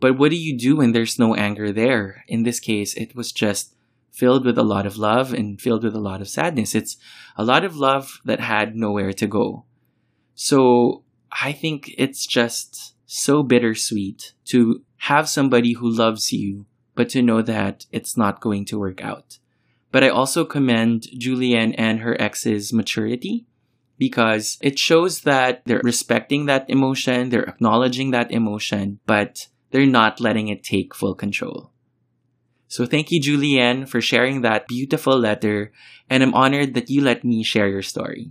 But 0.00 0.18
what 0.18 0.30
do 0.30 0.36
you 0.36 0.58
do 0.58 0.76
when 0.76 0.92
there's 0.92 1.18
no 1.18 1.34
anger 1.36 1.70
there? 1.70 2.24
In 2.26 2.42
this 2.42 2.58
case, 2.58 2.94
it 2.94 3.14
was 3.14 3.30
just 3.30 3.74
filled 4.18 4.44
with 4.44 4.58
a 4.58 4.64
lot 4.64 4.84
of 4.84 4.98
love 4.98 5.32
and 5.32 5.60
filled 5.60 5.84
with 5.84 5.94
a 5.94 6.00
lot 6.00 6.20
of 6.20 6.28
sadness. 6.28 6.74
It's 6.74 6.96
a 7.36 7.44
lot 7.44 7.64
of 7.64 7.76
love 7.76 8.18
that 8.24 8.40
had 8.40 8.74
nowhere 8.74 9.12
to 9.12 9.26
go. 9.28 9.64
So 10.34 11.04
I 11.40 11.52
think 11.52 11.94
it's 11.96 12.26
just 12.26 12.96
so 13.06 13.44
bittersweet 13.44 14.34
to 14.46 14.82
have 15.08 15.28
somebody 15.28 15.74
who 15.74 15.88
loves 15.88 16.32
you, 16.32 16.66
but 16.96 17.08
to 17.10 17.22
know 17.22 17.42
that 17.42 17.86
it's 17.92 18.16
not 18.16 18.40
going 18.40 18.64
to 18.66 18.78
work 18.78 19.00
out. 19.02 19.38
But 19.92 20.02
I 20.02 20.08
also 20.08 20.44
commend 20.44 21.04
Jullienne 21.16 21.74
and 21.78 22.00
her 22.00 22.20
ex's 22.20 22.72
maturity 22.72 23.46
because 23.98 24.58
it 24.60 24.78
shows 24.78 25.22
that 25.22 25.62
they're 25.64 25.80
respecting 25.84 26.46
that 26.46 26.68
emotion, 26.68 27.28
they're 27.28 27.48
acknowledging 27.48 28.10
that 28.10 28.32
emotion, 28.32 28.98
but 29.06 29.46
they're 29.70 29.86
not 29.86 30.20
letting 30.20 30.48
it 30.48 30.64
take 30.64 30.94
full 30.94 31.14
control. 31.14 31.72
So 32.68 32.86
thank 32.86 33.10
you, 33.10 33.20
Jullienne, 33.20 33.88
for 33.88 34.00
sharing 34.00 34.42
that 34.42 34.68
beautiful 34.68 35.18
letter, 35.18 35.72
and 36.10 36.22
I'm 36.22 36.34
honored 36.34 36.74
that 36.74 36.90
you 36.90 37.00
let 37.00 37.24
me 37.24 37.42
share 37.42 37.68
your 37.68 37.82
story. 37.82 38.30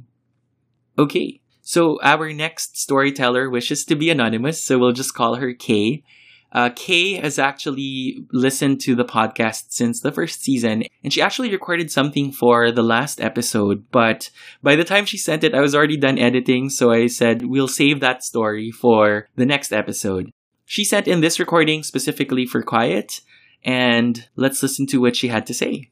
Okay, 0.98 1.42
so 1.62 2.00
our 2.02 2.32
next 2.34 2.78
storyteller 2.78 3.50
wishes 3.50 3.84
to 3.86 3.96
be 3.96 4.10
anonymous, 4.10 4.64
so 4.64 4.78
we'll 4.78 4.94
just 4.94 5.14
call 5.14 5.36
her 5.36 5.54
Kay. 5.54 6.04
Uh, 6.52 6.70
Kay 6.76 7.16
has 7.16 7.38
actually 7.38 8.26
listened 8.32 8.80
to 8.82 8.96
the 8.96 9.04
podcast 9.04 9.66
since 9.70 10.00
the 10.00 10.12
first 10.12 10.42
season, 10.44 10.84
and 11.04 11.12
she 11.12 11.22
actually 11.22 11.52
recorded 11.52 11.92
something 11.92 12.32
for 12.32 12.72
the 12.72 12.84
last 12.84 13.20
episode. 13.20 13.86
But 13.92 14.30
by 14.64 14.76
the 14.76 14.86
time 14.86 15.06
she 15.06 15.18
sent 15.18 15.44
it, 15.44 15.54
I 15.54 15.62
was 15.62 15.76
already 15.76 15.98
done 15.98 16.18
editing, 16.18 16.70
so 16.70 16.92
I 16.92 17.08
said 17.08 17.46
we'll 17.46 17.68
save 17.68 18.00
that 18.00 18.24
story 18.24 18.72
for 18.72 19.28
the 19.36 19.46
next 19.46 19.74
episode. 19.74 20.32
She 20.66 20.84
sent 20.84 21.08
in 21.08 21.22
this 21.22 21.40
recording 21.40 21.84
specifically 21.84 22.46
for 22.46 22.62
Quiet, 22.62 23.22
and 23.68 24.26
let's 24.38 24.64
listen 24.64 24.88
to 24.88 25.02
what 25.02 25.18
she 25.18 25.28
had 25.28 25.46
to 25.48 25.54
say. 25.54 25.92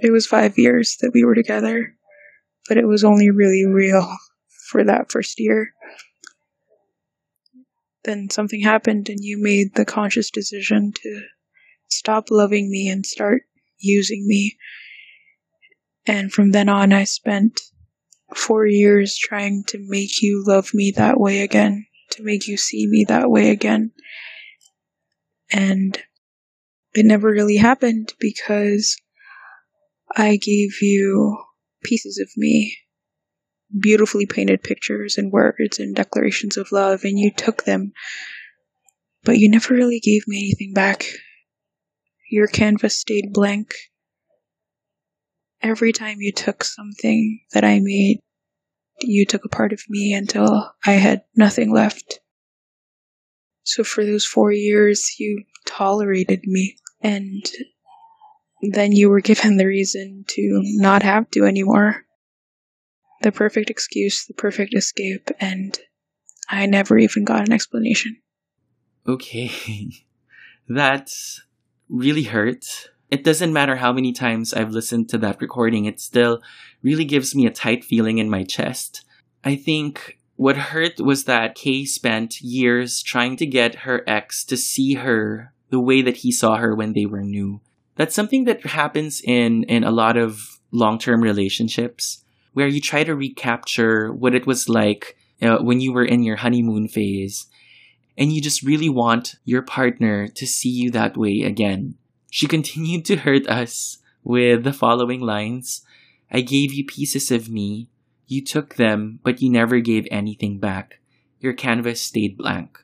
It 0.00 0.10
was 0.10 0.26
five 0.26 0.56
years 0.56 0.96
that 1.02 1.10
we 1.12 1.22
were 1.22 1.34
together, 1.34 1.94
but 2.66 2.78
it 2.78 2.88
was 2.88 3.04
only 3.04 3.30
really 3.30 3.66
real 3.66 4.16
for 4.70 4.82
that 4.82 5.12
first 5.12 5.38
year. 5.38 5.74
Then 8.04 8.30
something 8.30 8.62
happened, 8.62 9.10
and 9.10 9.18
you 9.20 9.36
made 9.38 9.74
the 9.74 9.84
conscious 9.84 10.30
decision 10.30 10.92
to 11.02 11.22
stop 11.88 12.30
loving 12.30 12.70
me 12.70 12.88
and 12.88 13.04
start 13.04 13.42
using 13.78 14.26
me. 14.26 14.56
And 16.06 16.32
from 16.32 16.52
then 16.52 16.70
on, 16.70 16.94
I 16.94 17.04
spent 17.04 17.60
four 18.34 18.66
years 18.66 19.18
trying 19.18 19.64
to 19.66 19.78
make 19.78 20.22
you 20.22 20.42
love 20.46 20.70
me 20.72 20.92
that 20.96 21.20
way 21.20 21.42
again 21.42 21.86
to 22.12 22.22
make 22.22 22.48
you 22.48 22.56
see 22.56 22.86
me 22.86 23.04
that 23.08 23.30
way 23.30 23.50
again. 23.50 23.92
And 25.52 25.98
it 26.94 27.06
never 27.06 27.28
really 27.28 27.56
happened 27.56 28.12
because 28.18 28.96
I 30.16 30.36
gave 30.36 30.82
you 30.82 31.38
pieces 31.84 32.18
of 32.18 32.30
me, 32.36 32.76
beautifully 33.78 34.26
painted 34.26 34.62
pictures 34.62 35.16
and 35.16 35.32
words 35.32 35.78
and 35.78 35.94
declarations 35.94 36.56
of 36.56 36.72
love, 36.72 37.04
and 37.04 37.18
you 37.18 37.30
took 37.30 37.64
them, 37.64 37.92
but 39.22 39.38
you 39.38 39.50
never 39.50 39.74
really 39.74 40.00
gave 40.00 40.22
me 40.26 40.38
anything 40.38 40.72
back. 40.74 41.06
Your 42.30 42.46
canvas 42.46 42.98
stayed 42.98 43.32
blank. 43.32 43.74
Every 45.62 45.92
time 45.92 46.16
you 46.20 46.32
took 46.32 46.64
something 46.64 47.40
that 47.52 47.64
I 47.64 47.80
made, 47.80 48.20
you 49.00 49.26
took 49.26 49.44
a 49.44 49.48
part 49.48 49.72
of 49.72 49.82
me 49.88 50.12
until 50.14 50.72
I 50.84 50.92
had 50.92 51.22
nothing 51.36 51.72
left. 51.72 52.20
So 53.62 53.84
for 53.84 54.04
those 54.04 54.24
four 54.24 54.52
years, 54.52 55.16
you 55.18 55.44
tolerated 55.66 56.40
me, 56.44 56.76
and 57.02 57.44
then 58.62 58.92
you 58.92 59.08
were 59.08 59.20
given 59.20 59.56
the 59.56 59.66
reason 59.66 60.24
to 60.28 60.60
not 60.76 61.02
have 61.02 61.30
to 61.32 61.44
anymore. 61.44 62.04
The 63.22 63.32
perfect 63.32 63.70
excuse, 63.70 64.24
the 64.26 64.34
perfect 64.34 64.74
escape, 64.74 65.30
and 65.38 65.78
I 66.48 66.66
never 66.66 66.98
even 66.98 67.24
got 67.24 67.46
an 67.46 67.52
explanation. 67.52 68.16
Okay. 69.06 69.50
that 70.68 71.12
really 71.88 72.24
hurts. 72.24 72.88
It 73.10 73.24
doesn't 73.24 73.52
matter 73.52 73.76
how 73.76 73.92
many 73.92 74.12
times 74.12 74.54
I've 74.54 74.70
listened 74.70 75.08
to 75.10 75.18
that 75.18 75.40
recording, 75.40 75.84
it 75.84 76.00
still 76.00 76.40
really 76.82 77.04
gives 77.04 77.34
me 77.34 77.46
a 77.46 77.50
tight 77.50 77.84
feeling 77.84 78.18
in 78.18 78.30
my 78.30 78.44
chest. 78.44 79.04
I 79.44 79.56
think 79.56 80.19
what 80.40 80.56
hurt 80.72 80.98
was 80.98 81.24
that 81.24 81.54
Kay 81.54 81.84
spent 81.84 82.40
years 82.40 83.02
trying 83.02 83.36
to 83.36 83.44
get 83.44 83.84
her 83.84 84.02
ex 84.06 84.42
to 84.44 84.56
see 84.56 84.94
her 84.94 85.52
the 85.68 85.78
way 85.78 86.00
that 86.00 86.16
he 86.16 86.32
saw 86.32 86.56
her 86.56 86.74
when 86.74 86.94
they 86.94 87.04
were 87.04 87.20
new. 87.20 87.60
That's 87.96 88.14
something 88.14 88.44
that 88.44 88.64
happens 88.64 89.20
in, 89.22 89.64
in 89.64 89.84
a 89.84 89.90
lot 89.90 90.16
of 90.16 90.58
long 90.70 90.98
term 90.98 91.20
relationships 91.20 92.24
where 92.54 92.68
you 92.68 92.80
try 92.80 93.04
to 93.04 93.14
recapture 93.14 94.10
what 94.10 94.34
it 94.34 94.46
was 94.46 94.66
like 94.66 95.18
uh, 95.42 95.58
when 95.58 95.82
you 95.82 95.92
were 95.92 96.06
in 96.06 96.22
your 96.22 96.36
honeymoon 96.36 96.88
phase 96.88 97.46
and 98.16 98.32
you 98.32 98.40
just 98.40 98.62
really 98.62 98.88
want 98.88 99.34
your 99.44 99.60
partner 99.60 100.26
to 100.26 100.46
see 100.46 100.70
you 100.70 100.90
that 100.90 101.18
way 101.18 101.42
again. 101.42 101.96
She 102.30 102.46
continued 102.46 103.04
to 103.04 103.16
hurt 103.16 103.46
us 103.46 103.98
with 104.24 104.64
the 104.64 104.72
following 104.72 105.20
lines 105.20 105.84
I 106.32 106.40
gave 106.40 106.72
you 106.72 106.86
pieces 106.86 107.30
of 107.30 107.50
me. 107.50 107.90
You 108.30 108.44
took 108.44 108.76
them, 108.76 109.18
but 109.24 109.42
you 109.42 109.50
never 109.50 109.80
gave 109.80 110.06
anything 110.08 110.60
back. 110.60 111.00
Your 111.40 111.52
canvas 111.52 112.00
stayed 112.00 112.36
blank. 112.38 112.78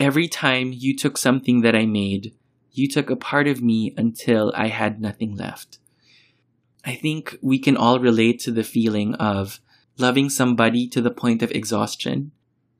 Every 0.00 0.26
time 0.26 0.72
you 0.74 0.96
took 0.96 1.16
something 1.16 1.60
that 1.60 1.76
I 1.76 1.86
made, 1.86 2.34
you 2.72 2.88
took 2.88 3.08
a 3.08 3.14
part 3.14 3.46
of 3.46 3.62
me 3.62 3.94
until 3.96 4.52
I 4.56 4.66
had 4.66 5.00
nothing 5.00 5.36
left. 5.36 5.78
I 6.84 6.96
think 6.96 7.36
we 7.40 7.60
can 7.60 7.76
all 7.76 8.00
relate 8.00 8.40
to 8.40 8.50
the 8.50 8.64
feeling 8.64 9.14
of 9.14 9.60
loving 9.96 10.28
somebody 10.28 10.88
to 10.88 11.00
the 11.00 11.12
point 11.12 11.40
of 11.40 11.52
exhaustion 11.52 12.32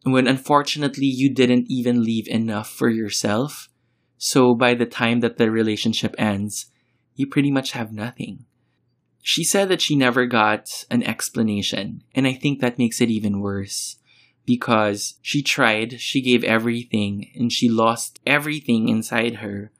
when 0.02 0.26
unfortunately 0.26 1.06
you 1.06 1.32
didn't 1.32 1.66
even 1.70 2.02
leave 2.02 2.26
enough 2.26 2.68
for 2.68 2.90
yourself 2.90 3.68
so 4.18 4.56
by 4.56 4.74
the 4.74 4.84
time 4.84 5.20
that 5.20 5.38
the 5.38 5.48
relationship 5.48 6.16
ends, 6.18 6.66
you 7.14 7.28
pretty 7.28 7.52
much 7.52 7.70
have 7.70 7.92
nothing. 7.92 8.46
She 9.22 9.44
said 9.44 9.68
that 9.68 9.82
she 9.82 9.96
never 9.96 10.26
got 10.26 10.84
an 10.90 11.02
explanation, 11.02 12.02
and 12.14 12.26
I 12.26 12.32
think 12.32 12.60
that 12.60 12.78
makes 12.78 13.00
it 13.00 13.10
even 13.10 13.40
worse. 13.40 13.96
Because 14.46 15.18
she 15.22 15.42
tried, 15.42 16.00
she 16.00 16.20
gave 16.22 16.42
everything, 16.42 17.30
and 17.34 17.52
she 17.52 17.68
lost 17.68 18.18
everything 18.26 18.88
inside 18.88 19.36
her, 19.36 19.70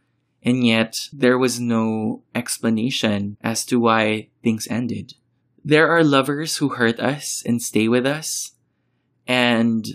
and 0.42 0.64
yet 0.64 1.08
there 1.12 1.38
was 1.38 1.58
no 1.58 2.22
explanation 2.34 3.36
as 3.42 3.64
to 3.66 3.80
why 3.80 4.28
things 4.42 4.68
ended. 4.70 5.14
there 5.64 5.88
are 5.88 6.02
lovers 6.04 6.56
who 6.56 6.70
hurt 6.70 6.98
us 6.98 7.42
and 7.44 7.60
stay 7.62 7.88
with 7.88 8.06
us. 8.06 8.52
And 9.26 9.86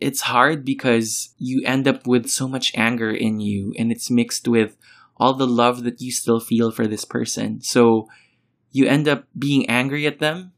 it's 0.00 0.22
hard 0.22 0.64
because 0.64 1.34
you 1.38 1.62
end 1.66 1.86
up 1.86 2.06
with 2.06 2.28
so 2.28 2.48
much 2.48 2.72
anger 2.74 3.10
in 3.10 3.40
you 3.40 3.72
and 3.78 3.92
it's 3.92 4.10
mixed 4.10 4.48
with 4.48 4.76
all 5.16 5.34
the 5.34 5.46
love 5.46 5.84
that 5.84 6.00
you 6.00 6.10
still 6.10 6.40
feel 6.40 6.70
for 6.72 6.86
this 6.86 7.04
person. 7.04 7.60
So 7.60 8.08
you 8.72 8.86
end 8.86 9.06
up 9.06 9.24
being 9.38 9.68
angry 9.68 10.06
at 10.06 10.18
them, 10.18 10.52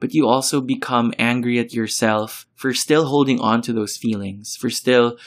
but 0.00 0.14
you 0.14 0.26
also 0.26 0.60
become 0.60 1.12
angry 1.18 1.58
at 1.58 1.74
yourself 1.74 2.46
for 2.54 2.72
still 2.72 3.06
holding 3.06 3.40
on 3.40 3.60
to 3.62 3.72
those 3.72 3.96
feelings, 3.96 4.56
for 4.56 4.70
still 4.70 5.18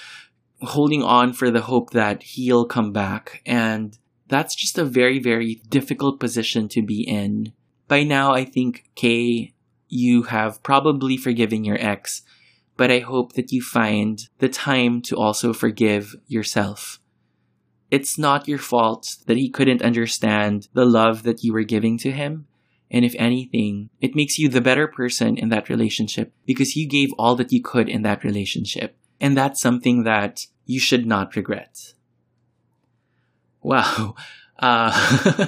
holding 0.61 1.03
on 1.03 1.33
for 1.33 1.51
the 1.51 1.61
hope 1.61 1.91
that 1.91 2.23
he'll 2.23 2.65
come 2.65 2.91
back. 2.91 3.41
And 3.45 3.97
that's 4.27 4.55
just 4.55 4.77
a 4.77 4.85
very, 4.85 5.19
very 5.19 5.61
difficult 5.69 6.19
position 6.19 6.67
to 6.69 6.81
be 6.81 7.01
in. 7.01 7.53
By 7.87 8.03
now, 8.03 8.33
I 8.33 8.45
think, 8.45 8.89
Kay, 8.95 9.53
you 9.87 10.23
have 10.23 10.61
probably 10.63 11.17
forgiven 11.17 11.63
your 11.63 11.77
ex, 11.79 12.21
but 12.77 12.91
I 12.91 12.99
hope 12.99 13.33
that 13.33 13.51
you 13.51 13.61
find 13.61 14.29
the 14.37 14.49
time 14.49 15.01
to 15.03 15.17
also 15.17 15.51
forgive 15.51 16.15
yourself. 16.27 16.99
It's 17.91 18.17
not 18.17 18.47
your 18.47 18.59
fault 18.59 19.17
that 19.25 19.37
he 19.37 19.49
couldn't 19.49 19.81
understand 19.81 20.67
the 20.73 20.85
love 20.85 21.23
that 21.23 21.43
you 21.43 21.53
were 21.53 21.63
giving 21.63 21.97
to 21.99 22.11
him. 22.11 22.47
And 22.91 23.05
if 23.05 23.15
anything, 23.17 23.89
it 24.01 24.15
makes 24.15 24.39
you 24.39 24.49
the 24.49 24.61
better 24.61 24.87
person 24.87 25.37
in 25.37 25.49
that 25.49 25.69
relationship 25.69 26.33
because 26.45 26.75
you 26.75 26.87
gave 26.87 27.13
all 27.17 27.35
that 27.35 27.51
you 27.51 27.61
could 27.61 27.87
in 27.87 28.01
that 28.03 28.23
relationship. 28.23 28.97
And 29.21 29.37
that's 29.37 29.61
something 29.61 30.03
that 30.03 30.45
you 30.65 30.79
should 30.79 31.05
not 31.05 31.35
regret. 31.35 31.93
Wow. 33.61 34.15
Uh, 34.61 35.47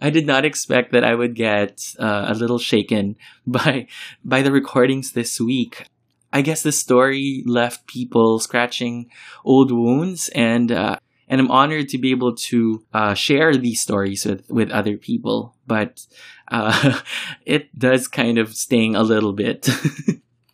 I 0.00 0.10
did 0.10 0.26
not 0.26 0.44
expect 0.44 0.90
that 0.90 1.04
I 1.04 1.14
would 1.14 1.36
get 1.36 1.80
uh, 1.96 2.26
a 2.26 2.34
little 2.34 2.58
shaken 2.58 3.14
by 3.46 3.86
by 4.24 4.42
the 4.42 4.50
recordings 4.50 5.12
this 5.12 5.40
week. 5.40 5.86
I 6.32 6.42
guess 6.42 6.62
the 6.62 6.72
story 6.72 7.42
left 7.46 7.86
people 7.86 8.38
scratching 8.38 9.10
old 9.44 9.72
wounds, 9.72 10.28
and 10.34 10.70
uh, 10.70 10.98
and 11.28 11.40
I'm 11.40 11.50
honored 11.50 11.88
to 11.90 11.98
be 11.98 12.10
able 12.10 12.34
to 12.34 12.84
uh, 12.92 13.14
share 13.14 13.56
these 13.56 13.80
stories 13.80 14.24
with 14.24 14.48
with 14.50 14.70
other 14.70 14.96
people. 14.96 15.54
But 15.66 16.06
uh, 16.50 17.00
it 17.46 17.76
does 17.78 18.08
kind 18.08 18.38
of 18.38 18.54
sting 18.54 18.94
a 18.94 19.02
little 19.02 19.32
bit. 19.32 19.68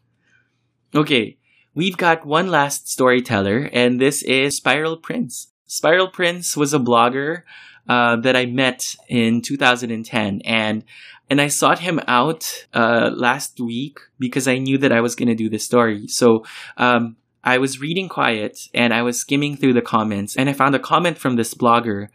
okay, 0.94 1.38
we've 1.74 1.96
got 1.96 2.26
one 2.26 2.48
last 2.48 2.88
storyteller, 2.88 3.68
and 3.72 4.00
this 4.00 4.22
is 4.22 4.56
Spiral 4.56 4.96
Prince. 4.96 5.48
Spiral 5.66 6.08
Prince 6.08 6.56
was 6.56 6.72
a 6.72 6.78
blogger 6.78 7.42
uh, 7.88 8.16
that 8.16 8.36
I 8.36 8.46
met 8.46 8.80
in 9.08 9.42
2010, 9.42 10.40
and 10.44 10.84
and 11.30 11.40
I 11.40 11.48
sought 11.48 11.78
him 11.78 12.00
out 12.06 12.66
uh, 12.74 13.10
last 13.14 13.60
week 13.60 13.98
because 14.18 14.46
I 14.46 14.58
knew 14.58 14.78
that 14.78 14.92
I 14.92 15.00
was 15.00 15.14
going 15.14 15.28
to 15.28 15.34
do 15.34 15.48
this 15.48 15.64
story. 15.64 16.06
So 16.08 16.44
um, 16.76 17.16
I 17.42 17.58
was 17.58 17.80
reading 17.80 18.08
quiet 18.08 18.58
and 18.74 18.92
I 18.92 19.02
was 19.02 19.20
skimming 19.20 19.56
through 19.56 19.74
the 19.74 19.82
comments, 19.82 20.36
and 20.36 20.48
I 20.48 20.52
found 20.52 20.74
a 20.74 20.78
comment 20.78 21.18
from 21.18 21.36
this 21.36 21.54
blogger, 21.54 22.08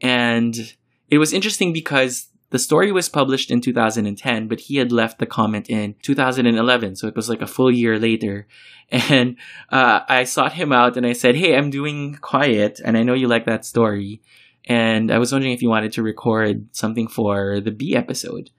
and 0.00 0.74
it 1.08 1.18
was 1.18 1.32
interesting 1.32 1.72
because 1.72 2.28
the 2.52 2.58
story 2.58 2.92
was 2.92 3.08
published 3.08 3.50
in 3.50 3.62
2010, 3.62 4.46
but 4.46 4.60
he 4.60 4.76
had 4.76 4.92
left 4.92 5.18
the 5.18 5.26
comment 5.26 5.70
in 5.70 5.94
2011. 6.02 6.96
So 6.96 7.08
it 7.08 7.16
was 7.16 7.28
like 7.28 7.40
a 7.40 7.46
full 7.46 7.70
year 7.72 7.98
later. 7.98 8.46
And 8.90 9.36
uh, 9.70 10.00
I 10.06 10.24
sought 10.24 10.52
him 10.52 10.70
out 10.70 10.98
and 10.98 11.06
I 11.06 11.14
said, 11.14 11.34
Hey, 11.34 11.56
I'm 11.56 11.70
doing 11.70 12.16
quiet. 12.16 12.78
And 12.84 12.98
I 12.98 13.02
know 13.02 13.14
you 13.14 13.26
like 13.26 13.46
that 13.46 13.64
story. 13.64 14.20
And 14.66 15.10
I 15.10 15.18
was 15.18 15.32
wondering 15.32 15.52
if 15.52 15.62
you 15.62 15.68
wanted 15.68 15.92
to 15.92 16.02
record 16.02 16.66
something 16.72 17.08
for 17.08 17.60
the 17.60 17.70
B 17.70 17.96
episode. 17.96 18.50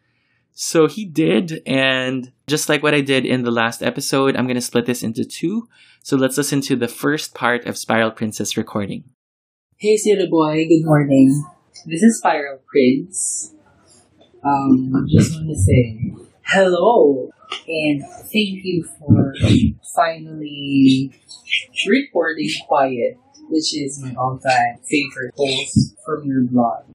So 0.54 0.88
he 0.88 1.06
did. 1.06 1.62
And 1.66 2.32
just 2.48 2.70
like 2.70 2.84
what 2.84 2.94
I 2.94 3.02
did 3.02 3.26
in 3.26 3.44
the 3.44 3.52
last 3.52 3.82
episode, 3.82 4.36
I'm 4.36 4.46
going 4.46 4.56
to 4.56 4.62
split 4.62 4.86
this 4.86 5.04
into 5.04 5.26
two. 5.26 5.68
So 6.02 6.18
let's 6.18 6.38
listen 6.38 6.62
to 6.62 6.76
the 6.76 6.88
first 6.88 7.34
part 7.34 7.66
of 7.66 7.78
Spiral 7.78 8.12
Prince's 8.12 8.58
recording. 8.58 9.06
Hey, 9.78 9.98
Zero 9.98 10.28
Boy, 10.30 10.66
good 10.68 10.86
morning. 10.86 11.44
This 11.86 12.04
is 12.04 12.20
Spiral 12.20 12.60
Prince. 12.68 13.54
Um, 14.46 15.08
just 15.10 15.36
want 15.36 15.50
to 15.50 15.56
say 15.56 16.14
hello 16.46 17.30
and 17.68 18.02
thank 18.02 18.64
you 18.64 18.84
for 19.00 19.34
finally 19.96 21.12
recording 21.88 22.50
Quiet, 22.68 23.18
which 23.50 23.76
is 23.76 24.02
my 24.02 24.14
all-time 24.16 24.80
favorite 24.84 25.36
post 25.36 25.96
from 26.06 26.26
your 26.26 26.44
blog. 26.44 26.86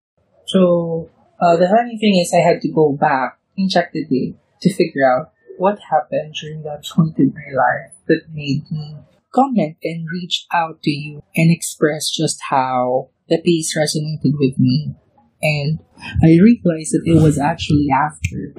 So, 0.46 1.10
uh, 1.40 1.56
the 1.56 1.68
funny 1.68 1.98
thing 1.98 2.18
is 2.18 2.32
I 2.34 2.40
had 2.40 2.60
to 2.62 2.68
go 2.68 2.92
back 2.92 3.38
and 3.56 3.70
check 3.70 3.92
the 3.92 4.04
date 4.04 4.36
to 4.62 4.74
figure 4.74 5.06
out 5.06 5.32
what 5.58 5.78
happened 5.90 6.34
during 6.40 6.62
that 6.62 6.84
point 6.94 7.18
in 7.18 7.34
my 7.34 7.56
life 7.56 7.92
that 8.06 8.22
made 8.32 8.70
me 8.70 8.96
comment 9.34 9.76
and 9.82 10.06
reach 10.10 10.46
out 10.52 10.82
to 10.82 10.90
you 10.90 11.22
and 11.36 11.52
express 11.52 12.10
just 12.10 12.40
how 12.48 13.10
the 13.28 13.38
piece 13.38 13.76
resonated 13.76 14.38
with 14.38 14.58
me 14.58 14.94
and 15.42 15.78
I 16.22 16.38
realized 16.42 16.92
that 16.92 17.02
it 17.04 17.22
was 17.22 17.38
actually 17.38 17.86
after 17.92 18.54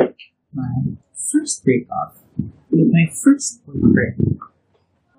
my 0.54 0.96
first 1.32 1.64
breakup 1.64 2.18
with 2.70 2.88
my 2.92 3.12
first 3.24 3.66
boyfriend. 3.66 4.39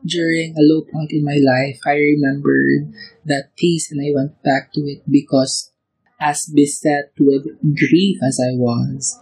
During 0.05 0.57
a 0.57 0.65
low 0.65 0.83
point 0.83 1.13
in 1.13 1.25
my 1.25 1.37
life, 1.37 1.81
I 1.85 1.95
remembered 1.95 2.93
that 3.27 3.55
piece 3.57 3.93
and 3.93 4.01
I 4.01 4.15
went 4.15 4.43
back 4.43 4.73
to 4.73 4.81
it 4.81 5.03
because, 5.09 5.73
as 6.19 6.47
beset 6.47 7.13
with 7.19 7.45
grief 7.77 8.19
as 8.27 8.41
I 8.41 8.57
was, 8.57 9.21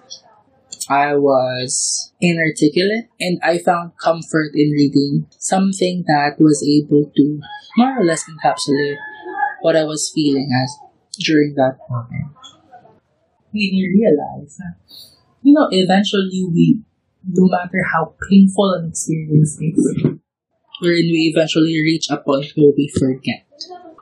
I 0.88 1.17
was 1.17 2.12
inarticulate 2.21 3.11
and 3.21 3.41
I 3.43 3.59
found 3.59 3.99
comfort 3.99 4.53
in 4.55 4.71
reading 4.71 5.27
something 5.38 6.05
that 6.07 6.37
was 6.38 6.64
able 6.64 7.11
to 7.14 7.41
more 7.77 8.01
or 8.01 8.05
less 8.05 8.25
encapsulate 8.25 8.97
what 9.61 9.77
I 9.77 9.85
was 9.85 10.11
feeling 10.14 10.49
as 10.62 10.75
during 11.19 11.55
that 11.57 11.79
moment. 11.91 12.33
Made 13.53 13.73
me 13.73 13.88
realize 13.95 14.57
that, 14.59 14.77
you 15.43 15.55
know, 15.55 15.69
eventually 15.71 16.47
we, 16.51 16.81
no 17.27 17.49
matter 17.49 17.83
how 17.93 18.14
painful 18.31 18.73
an 18.75 18.88
experience 18.88 19.59
is, 19.61 20.19
wherein 20.81 21.11
we 21.11 21.33
eventually 21.35 21.81
reach 21.83 22.07
a 22.11 22.19
point 22.19 22.53
where 22.57 22.73
we 22.77 22.93
forget 22.99 23.47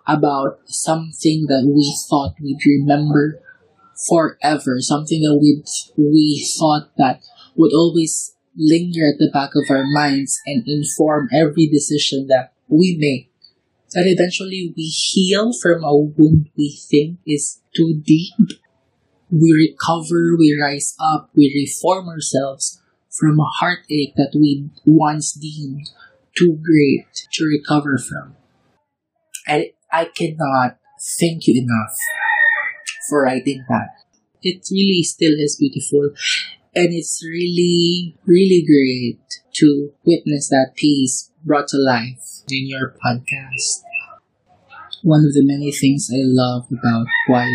about 0.07 0.61
something 0.67 1.47
that 1.49 1.65
we 1.67 1.85
thought 2.09 2.35
we'd 2.41 2.61
remember 2.65 3.41
forever, 4.09 4.77
something 4.81 5.23
that 5.23 5.39
we 5.41 5.63
we 5.97 6.47
thought 6.59 6.91
that 6.97 7.23
would 7.57 7.73
always 7.73 8.37
linger 8.57 9.09
at 9.09 9.19
the 9.19 9.31
back 9.33 9.51
of 9.55 9.65
our 9.69 9.85
minds 9.85 10.41
and 10.47 10.65
inform 10.67 11.29
every 11.33 11.67
decision 11.67 12.27
that 12.29 12.53
we 12.69 12.97
make 12.99 13.31
that 13.93 14.05
eventually 14.07 14.73
we 14.77 14.85
heal 14.85 15.53
from 15.53 15.85
a 15.85 15.97
wound 15.97 16.51
we 16.57 16.79
think 16.91 17.19
is 17.27 17.61
too 17.75 18.01
deep. 18.05 18.35
We 19.31 19.53
recover, 19.53 20.37
we 20.39 20.59
rise 20.61 20.95
up, 21.01 21.31
we 21.35 21.53
reform 21.55 22.09
ourselves 22.09 22.81
from 23.11 23.41
a 23.41 23.51
heartache 23.59 24.15
that 24.17 24.33
we 24.35 24.69
once 24.85 25.33
deemed 25.33 25.89
too 26.37 26.59
great 26.63 27.07
to 27.33 27.45
recover 27.45 27.99
from. 27.99 28.37
I, 29.47 29.73
I 29.93 30.07
cannot 30.07 30.79
thank 31.21 31.47
you 31.47 31.63
enough 31.63 31.97
for 33.09 33.23
writing 33.23 33.65
that. 33.69 33.91
It 34.43 34.67
really 34.71 35.03
still 35.03 35.35
is 35.39 35.57
beautiful 35.59 36.11
and 36.75 36.93
it's 36.93 37.23
really, 37.25 38.17
really 38.27 38.65
great 38.67 39.21
to 39.55 39.93
witness 40.05 40.49
that 40.51 40.73
piece 40.77 41.33
brought 41.45 41.69
to 41.69 41.79
life 41.79 42.43
in 42.49 42.69
your 42.69 42.95
podcast. 43.05 43.83
One 45.03 45.25
of 45.25 45.33
the 45.33 45.45
many 45.45 45.73
things 45.73 46.11
I 46.13 46.21
love 46.21 46.67
about 46.71 47.07
Quiet 47.27 47.51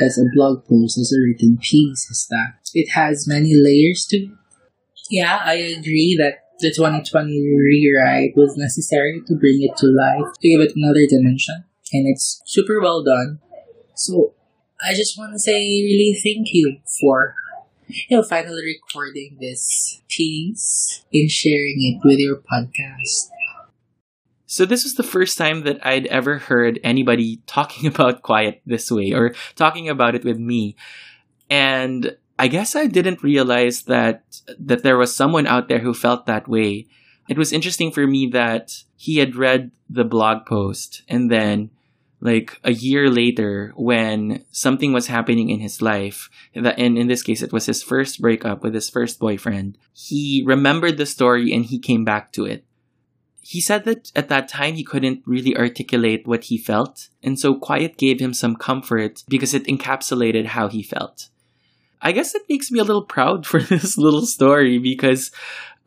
as 0.00 0.18
a 0.18 0.28
blog 0.34 0.66
post, 0.66 0.98
as 0.98 1.12
a 1.12 1.20
written 1.20 1.58
piece, 1.58 2.08
is 2.10 2.26
that 2.30 2.54
it 2.74 2.90
has 2.90 3.26
many 3.26 3.54
layers 3.54 4.06
to 4.10 4.16
it. 4.18 4.30
Yeah, 5.10 5.40
I 5.42 5.54
agree 5.54 6.16
that 6.20 6.47
the 6.60 6.72
2020 6.74 7.30
rewrite 7.56 8.32
was 8.36 8.56
necessary 8.56 9.22
to 9.26 9.34
bring 9.34 9.62
it 9.62 9.76
to 9.78 9.86
life, 9.86 10.32
to 10.40 10.48
give 10.48 10.60
it 10.60 10.72
another 10.76 11.06
dimension, 11.08 11.64
and 11.92 12.06
it's 12.06 12.42
super 12.46 12.80
well 12.80 13.02
done. 13.02 13.40
So, 13.94 14.34
I 14.80 14.94
just 14.94 15.18
want 15.18 15.32
to 15.32 15.38
say 15.38 15.54
really 15.54 16.16
thank 16.22 16.48
you 16.52 16.78
for 17.00 17.34
you 17.88 18.16
know, 18.16 18.22
finally 18.22 18.64
recording 18.64 19.38
this 19.40 20.02
piece 20.08 21.04
and 21.12 21.30
sharing 21.30 21.76
it 21.78 22.06
with 22.06 22.18
your 22.18 22.36
podcast. 22.36 23.28
So 24.46 24.64
this 24.64 24.84
was 24.84 24.94
the 24.94 25.02
first 25.02 25.36
time 25.36 25.62
that 25.64 25.84
I'd 25.86 26.06
ever 26.06 26.38
heard 26.38 26.80
anybody 26.82 27.42
talking 27.46 27.86
about 27.86 28.22
quiet 28.22 28.62
this 28.66 28.90
way 28.90 29.12
or 29.12 29.34
talking 29.56 29.88
about 29.88 30.14
it 30.14 30.24
with 30.24 30.38
me. 30.38 30.76
And 31.50 32.16
I 32.38 32.48
guess 32.48 32.76
I 32.76 32.86
didn't 32.86 33.22
realize 33.22 33.82
that 33.82 34.22
that 34.58 34.82
there 34.82 34.96
was 34.96 35.14
someone 35.14 35.46
out 35.46 35.68
there 35.68 35.80
who 35.80 35.92
felt 35.92 36.26
that 36.26 36.48
way. 36.48 36.86
It 37.28 37.36
was 37.36 37.52
interesting 37.52 37.90
for 37.90 38.06
me 38.06 38.28
that 38.32 38.84
he 38.96 39.18
had 39.18 39.36
read 39.36 39.72
the 39.90 40.04
blog 40.04 40.46
post 40.46 41.02
and 41.08 41.30
then 41.30 41.70
like 42.20 42.58
a 42.64 42.72
year 42.72 43.10
later 43.10 43.72
when 43.76 44.44
something 44.50 44.92
was 44.92 45.06
happening 45.06 45.50
in 45.50 45.60
his 45.60 45.80
life 45.80 46.28
that 46.54 46.78
and 46.78 46.98
in 46.98 47.06
this 47.06 47.22
case 47.22 47.42
it 47.42 47.52
was 47.52 47.66
his 47.66 47.82
first 47.82 48.20
breakup 48.20 48.62
with 48.62 48.74
his 48.74 48.90
first 48.90 49.20
boyfriend 49.20 49.78
he 49.92 50.42
remembered 50.44 50.96
the 50.96 51.06
story 51.06 51.52
and 51.52 51.66
he 51.66 51.78
came 51.78 52.04
back 52.04 52.32
to 52.32 52.44
it 52.44 52.64
he 53.40 53.60
said 53.60 53.84
that 53.84 54.10
at 54.16 54.28
that 54.28 54.48
time 54.48 54.74
he 54.74 54.84
couldn't 54.84 55.22
really 55.26 55.56
articulate 55.56 56.26
what 56.26 56.44
he 56.44 56.58
felt 56.58 57.08
and 57.22 57.38
so 57.38 57.54
quiet 57.54 57.96
gave 57.96 58.20
him 58.20 58.34
some 58.34 58.56
comfort 58.56 59.22
because 59.28 59.54
it 59.54 59.64
encapsulated 59.66 60.46
how 60.46 60.68
he 60.68 60.82
felt 60.82 61.28
i 62.02 62.12
guess 62.12 62.34
it 62.34 62.42
makes 62.48 62.70
me 62.70 62.78
a 62.78 62.84
little 62.84 63.04
proud 63.04 63.46
for 63.50 63.60
this 63.60 63.98
little 63.98 64.26
story 64.26 64.78
because 64.78 65.30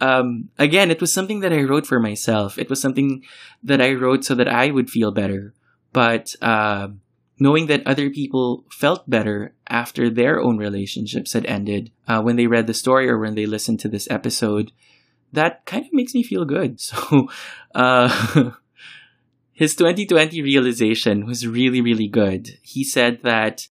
um, 0.02 0.50
again, 0.58 0.90
it 0.90 1.00
was 1.00 1.14
something 1.14 1.42
that 1.42 1.54
I 1.54 1.62
wrote 1.62 1.86
for 1.86 2.00
myself. 2.00 2.58
It 2.58 2.70
was 2.70 2.82
something 2.82 3.24
that 3.64 3.80
I 3.80 3.94
wrote 3.94 4.26
so 4.26 4.34
that 4.34 4.48
I 4.48 4.72
would 4.72 4.90
feel 4.90 5.12
better. 5.12 5.54
But 5.94 6.36
uh, 6.42 6.90
knowing 7.40 7.68
that 7.68 7.86
other 7.86 8.10
people 8.10 8.66
felt 8.72 9.08
better 9.10 9.54
after 9.68 10.10
their 10.10 10.42
own 10.42 10.58
relationships 10.58 11.34
had 11.34 11.46
ended 11.46 11.92
uh, 12.08 12.22
when 12.22 12.36
they 12.36 12.48
read 12.48 12.66
the 12.66 12.74
story 12.74 13.08
or 13.08 13.20
when 13.20 13.36
they 13.36 13.46
listened 13.46 13.80
to 13.82 13.88
this 13.90 14.10
episode, 14.10 14.72
that 15.32 15.66
kind 15.66 15.86
of 15.86 15.94
makes 15.94 16.14
me 16.14 16.24
feel 16.24 16.46
good. 16.46 16.82
So, 16.92 17.30
uh, 17.76 18.52
his 19.54 19.76
2020 19.76 20.42
realization 20.42 21.28
was 21.28 21.48
really, 21.48 21.80
really 21.80 22.08
good. 22.08 22.58
He 22.64 22.84
said 22.84 23.22
that 23.22 23.68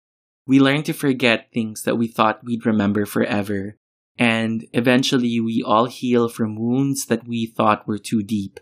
we 0.47 0.61
learn 0.61 0.83
to 0.85 0.93
forget 0.93 1.53
things 1.53 1.83
that 1.83 1.97
we 1.97 2.07
thought 2.07 2.45
we'd 2.45 2.67
remember 2.67 3.05
forever. 3.05 3.77
And 4.19 4.67
eventually 4.73 5.41
we 5.41 5.63
all 5.65 5.87
heal 5.87 6.29
from 6.29 6.57
wounds 6.57 7.07
that 7.07 7.27
we 7.27 7.47
thought 7.47 7.87
were 7.87 7.99
too 7.99 8.23
deep. 8.23 8.61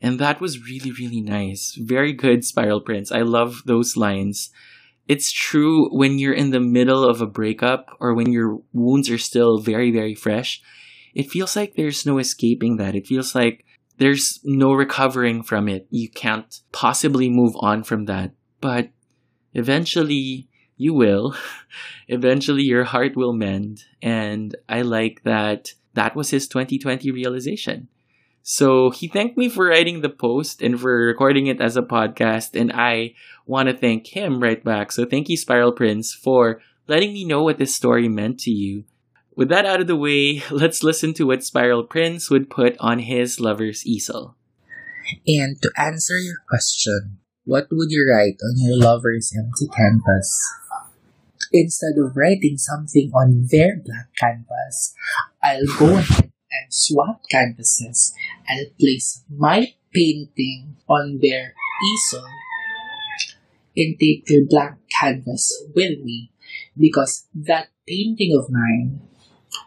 And 0.00 0.18
that 0.18 0.40
was 0.40 0.68
really, 0.68 0.92
really 0.92 1.22
nice. 1.22 1.74
Very 1.80 2.12
good, 2.12 2.44
Spiral 2.44 2.80
Prince. 2.80 3.10
I 3.10 3.22
love 3.22 3.62
those 3.64 3.96
lines. 3.96 4.50
It's 5.08 5.32
true 5.32 5.88
when 5.96 6.18
you're 6.18 6.34
in 6.34 6.50
the 6.50 6.60
middle 6.60 7.08
of 7.08 7.20
a 7.20 7.26
breakup 7.26 7.96
or 8.00 8.14
when 8.14 8.30
your 8.30 8.60
wounds 8.72 9.08
are 9.10 9.18
still 9.18 9.58
very, 9.58 9.90
very 9.90 10.14
fresh. 10.14 10.60
It 11.14 11.30
feels 11.30 11.56
like 11.56 11.74
there's 11.74 12.04
no 12.04 12.18
escaping 12.18 12.76
that. 12.76 12.94
It 12.94 13.06
feels 13.06 13.34
like 13.34 13.64
there's 13.98 14.40
no 14.44 14.72
recovering 14.72 15.42
from 15.42 15.68
it. 15.68 15.86
You 15.90 16.10
can't 16.10 16.60
possibly 16.72 17.30
move 17.30 17.54
on 17.60 17.82
from 17.84 18.06
that. 18.06 18.32
But 18.60 18.90
eventually, 19.52 20.48
you 20.76 20.94
will. 20.94 21.36
eventually, 22.08 22.62
your 22.62 22.84
heart 22.84 23.16
will 23.16 23.32
mend. 23.32 23.84
And 24.02 24.54
I 24.68 24.82
like 24.82 25.22
that 25.24 25.74
that 25.94 26.16
was 26.16 26.30
his 26.30 26.48
2020 26.48 27.10
realization. 27.10 27.88
So 28.42 28.90
he 28.90 29.08
thanked 29.08 29.38
me 29.38 29.48
for 29.48 29.68
writing 29.68 30.02
the 30.02 30.10
post 30.10 30.60
and 30.60 30.78
for 30.78 31.06
recording 31.06 31.46
it 31.46 31.62
as 31.62 31.78
a 31.78 31.82
podcast, 31.82 32.60
and 32.60 32.70
I 32.72 33.14
want 33.46 33.70
to 33.70 33.76
thank 33.76 34.08
him 34.08 34.40
right 34.40 34.62
back. 34.62 34.92
So 34.92 35.06
thank 35.06 35.30
you, 35.30 35.36
Spiral 35.38 35.72
Prince, 35.72 36.12
for 36.12 36.60
letting 36.86 37.14
me 37.14 37.24
know 37.24 37.42
what 37.42 37.56
this 37.56 37.74
story 37.74 38.06
meant 38.06 38.38
to 38.40 38.50
you. 38.50 38.84
With 39.34 39.48
that 39.48 39.64
out 39.64 39.80
of 39.80 39.86
the 39.86 39.96
way, 39.96 40.42
let's 40.50 40.82
listen 40.82 41.14
to 41.14 41.24
what 41.24 41.42
Spiral 41.42 41.84
Prince 41.84 42.28
would 42.28 42.50
put 42.50 42.76
on 42.80 42.98
his 42.98 43.40
lover's 43.40 43.86
easel. 43.86 44.36
And 45.26 45.60
to 45.62 45.70
answer 45.78 46.18
your 46.18 46.36
question, 46.48 47.20
what 47.44 47.68
would 47.70 47.90
you 47.90 48.06
write 48.08 48.38
on 48.42 48.54
your 48.56 48.78
lover's 48.78 49.32
empty 49.36 49.68
canvas? 49.74 50.40
Instead 51.52 51.94
of 51.98 52.16
writing 52.16 52.56
something 52.56 53.10
on 53.14 53.46
their 53.50 53.76
black 53.76 54.08
canvas, 54.18 54.94
I'll 55.42 55.66
go 55.78 55.96
ahead 55.96 56.32
and 56.54 56.72
swap 56.72 57.22
canvases 57.30 58.14
I'll 58.48 58.66
place 58.78 59.24
my 59.28 59.74
painting 59.92 60.76
on 60.88 61.18
their 61.20 61.54
easel 61.84 62.24
and 63.76 63.98
take 63.98 64.26
their 64.26 64.44
blank 64.48 64.76
canvas 65.00 65.64
with 65.74 66.00
me 66.00 66.30
because 66.78 67.26
that 67.34 67.68
painting 67.86 68.36
of 68.38 68.50
mine 68.50 69.00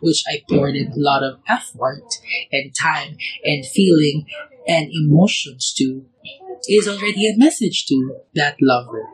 which 0.01 0.23
I 0.27 0.43
poured 0.49 0.75
in 0.75 0.91
a 0.91 0.97
lot 0.97 1.23
of 1.23 1.39
effort 1.47 2.19
and 2.51 2.73
time 2.75 3.17
and 3.43 3.65
feeling 3.65 4.25
and 4.67 4.89
emotions 4.91 5.73
to 5.77 6.05
is 6.67 6.87
already 6.87 7.27
a 7.27 7.37
message 7.37 7.85
to 7.87 8.17
that 8.35 8.55
lover 8.61 9.07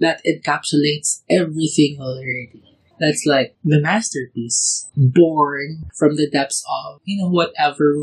that 0.00 0.20
encapsulates 0.26 1.22
everything 1.30 1.98
already 2.00 2.76
that's 2.98 3.24
like 3.26 3.56
the 3.64 3.80
masterpiece 3.80 4.88
born 4.96 5.88
from 5.96 6.16
the 6.16 6.28
depths 6.30 6.64
of, 6.86 7.00
you 7.04 7.22
know, 7.22 7.28
whatever 7.28 7.94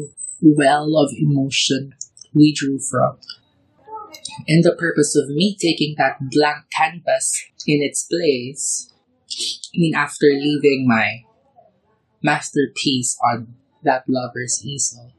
well 0.42 0.96
of 0.98 1.12
emotion 1.18 1.94
we 2.34 2.54
drew 2.54 2.80
from. 2.80 3.18
And 4.48 4.64
the 4.64 4.76
purpose 4.76 5.16
of 5.16 5.30
me 5.30 5.58
taking 5.60 5.96
that 5.98 6.18
blank 6.20 6.66
canvas 6.76 7.44
in 7.68 7.82
its 7.82 8.04
place, 8.04 8.94
I 9.74 9.78
mean, 9.78 9.96
after 9.96 10.28
leaving 10.28 10.86
my 10.88 11.24
masterpiece 12.22 13.18
on 13.32 13.56
that 13.84 14.04
lover's 14.08 14.62
easel, 14.64 15.12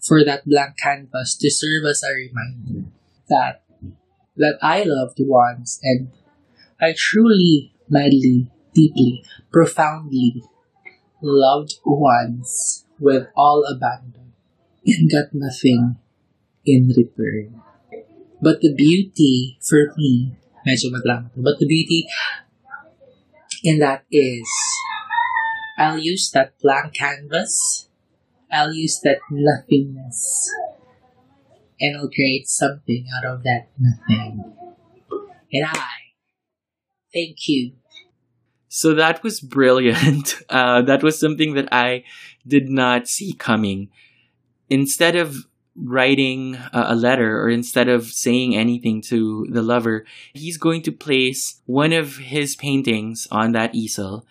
for 0.00 0.24
that 0.24 0.46
blank 0.46 0.76
canvas 0.82 1.36
to 1.36 1.50
serve 1.50 1.84
as 1.88 2.02
a 2.02 2.14
reminder 2.14 2.90
that 3.28 3.62
that 4.36 4.58
I 4.62 4.84
loved 4.86 5.18
once 5.20 5.80
and 5.82 6.10
I 6.80 6.94
truly, 6.96 7.74
madly 7.88 8.50
deeply, 8.72 9.24
profoundly 9.50 10.42
loved 11.20 11.80
once 11.84 12.84
with 13.00 13.26
all 13.36 13.64
abandon 13.66 14.32
and 14.86 15.10
got 15.10 15.34
nothing 15.34 15.96
in 16.64 16.92
return. 16.96 17.62
But 18.40 18.60
the 18.60 18.72
beauty 18.72 19.58
for 19.58 19.90
me, 19.98 20.38
medyo 20.62 20.94
maglamat, 20.94 21.34
but 21.34 21.58
the 21.58 21.66
beauty 21.66 22.06
in 23.64 23.82
that 23.82 24.06
is 24.10 24.46
I'll 25.76 25.98
use 25.98 26.30
that 26.34 26.54
blank 26.62 26.94
canvas, 26.94 27.88
I'll 28.50 28.72
use 28.72 29.00
that 29.02 29.18
nothingness, 29.30 30.50
and 31.80 31.96
I'll 31.96 32.10
create 32.10 32.48
something 32.48 33.06
out 33.16 33.24
of 33.24 33.42
that 33.44 33.68
nothing. 33.78 34.54
And 35.52 35.66
I 35.66 35.86
thank 37.12 37.36
you 37.46 37.72
so 38.68 38.94
that 38.94 39.22
was 39.22 39.40
brilliant. 39.40 40.36
Uh, 40.48 40.80
that 40.80 41.02
was 41.02 41.20
something 41.20 41.54
that 41.54 41.68
I 41.70 42.04
did 42.46 42.70
not 42.70 43.06
see 43.06 43.34
coming. 43.34 43.90
Instead 44.70 45.14
of 45.14 45.44
writing 45.76 46.56
a 46.72 46.94
letter 46.94 47.42
or 47.42 47.50
instead 47.50 47.86
of 47.86 48.06
saying 48.06 48.56
anything 48.56 49.02
to 49.02 49.46
the 49.50 49.60
lover, 49.60 50.06
he's 50.32 50.56
going 50.56 50.80
to 50.82 50.92
place 50.92 51.60
one 51.66 51.92
of 51.92 52.16
his 52.16 52.56
paintings 52.56 53.28
on 53.30 53.52
that 53.52 53.74
easel 53.74 54.24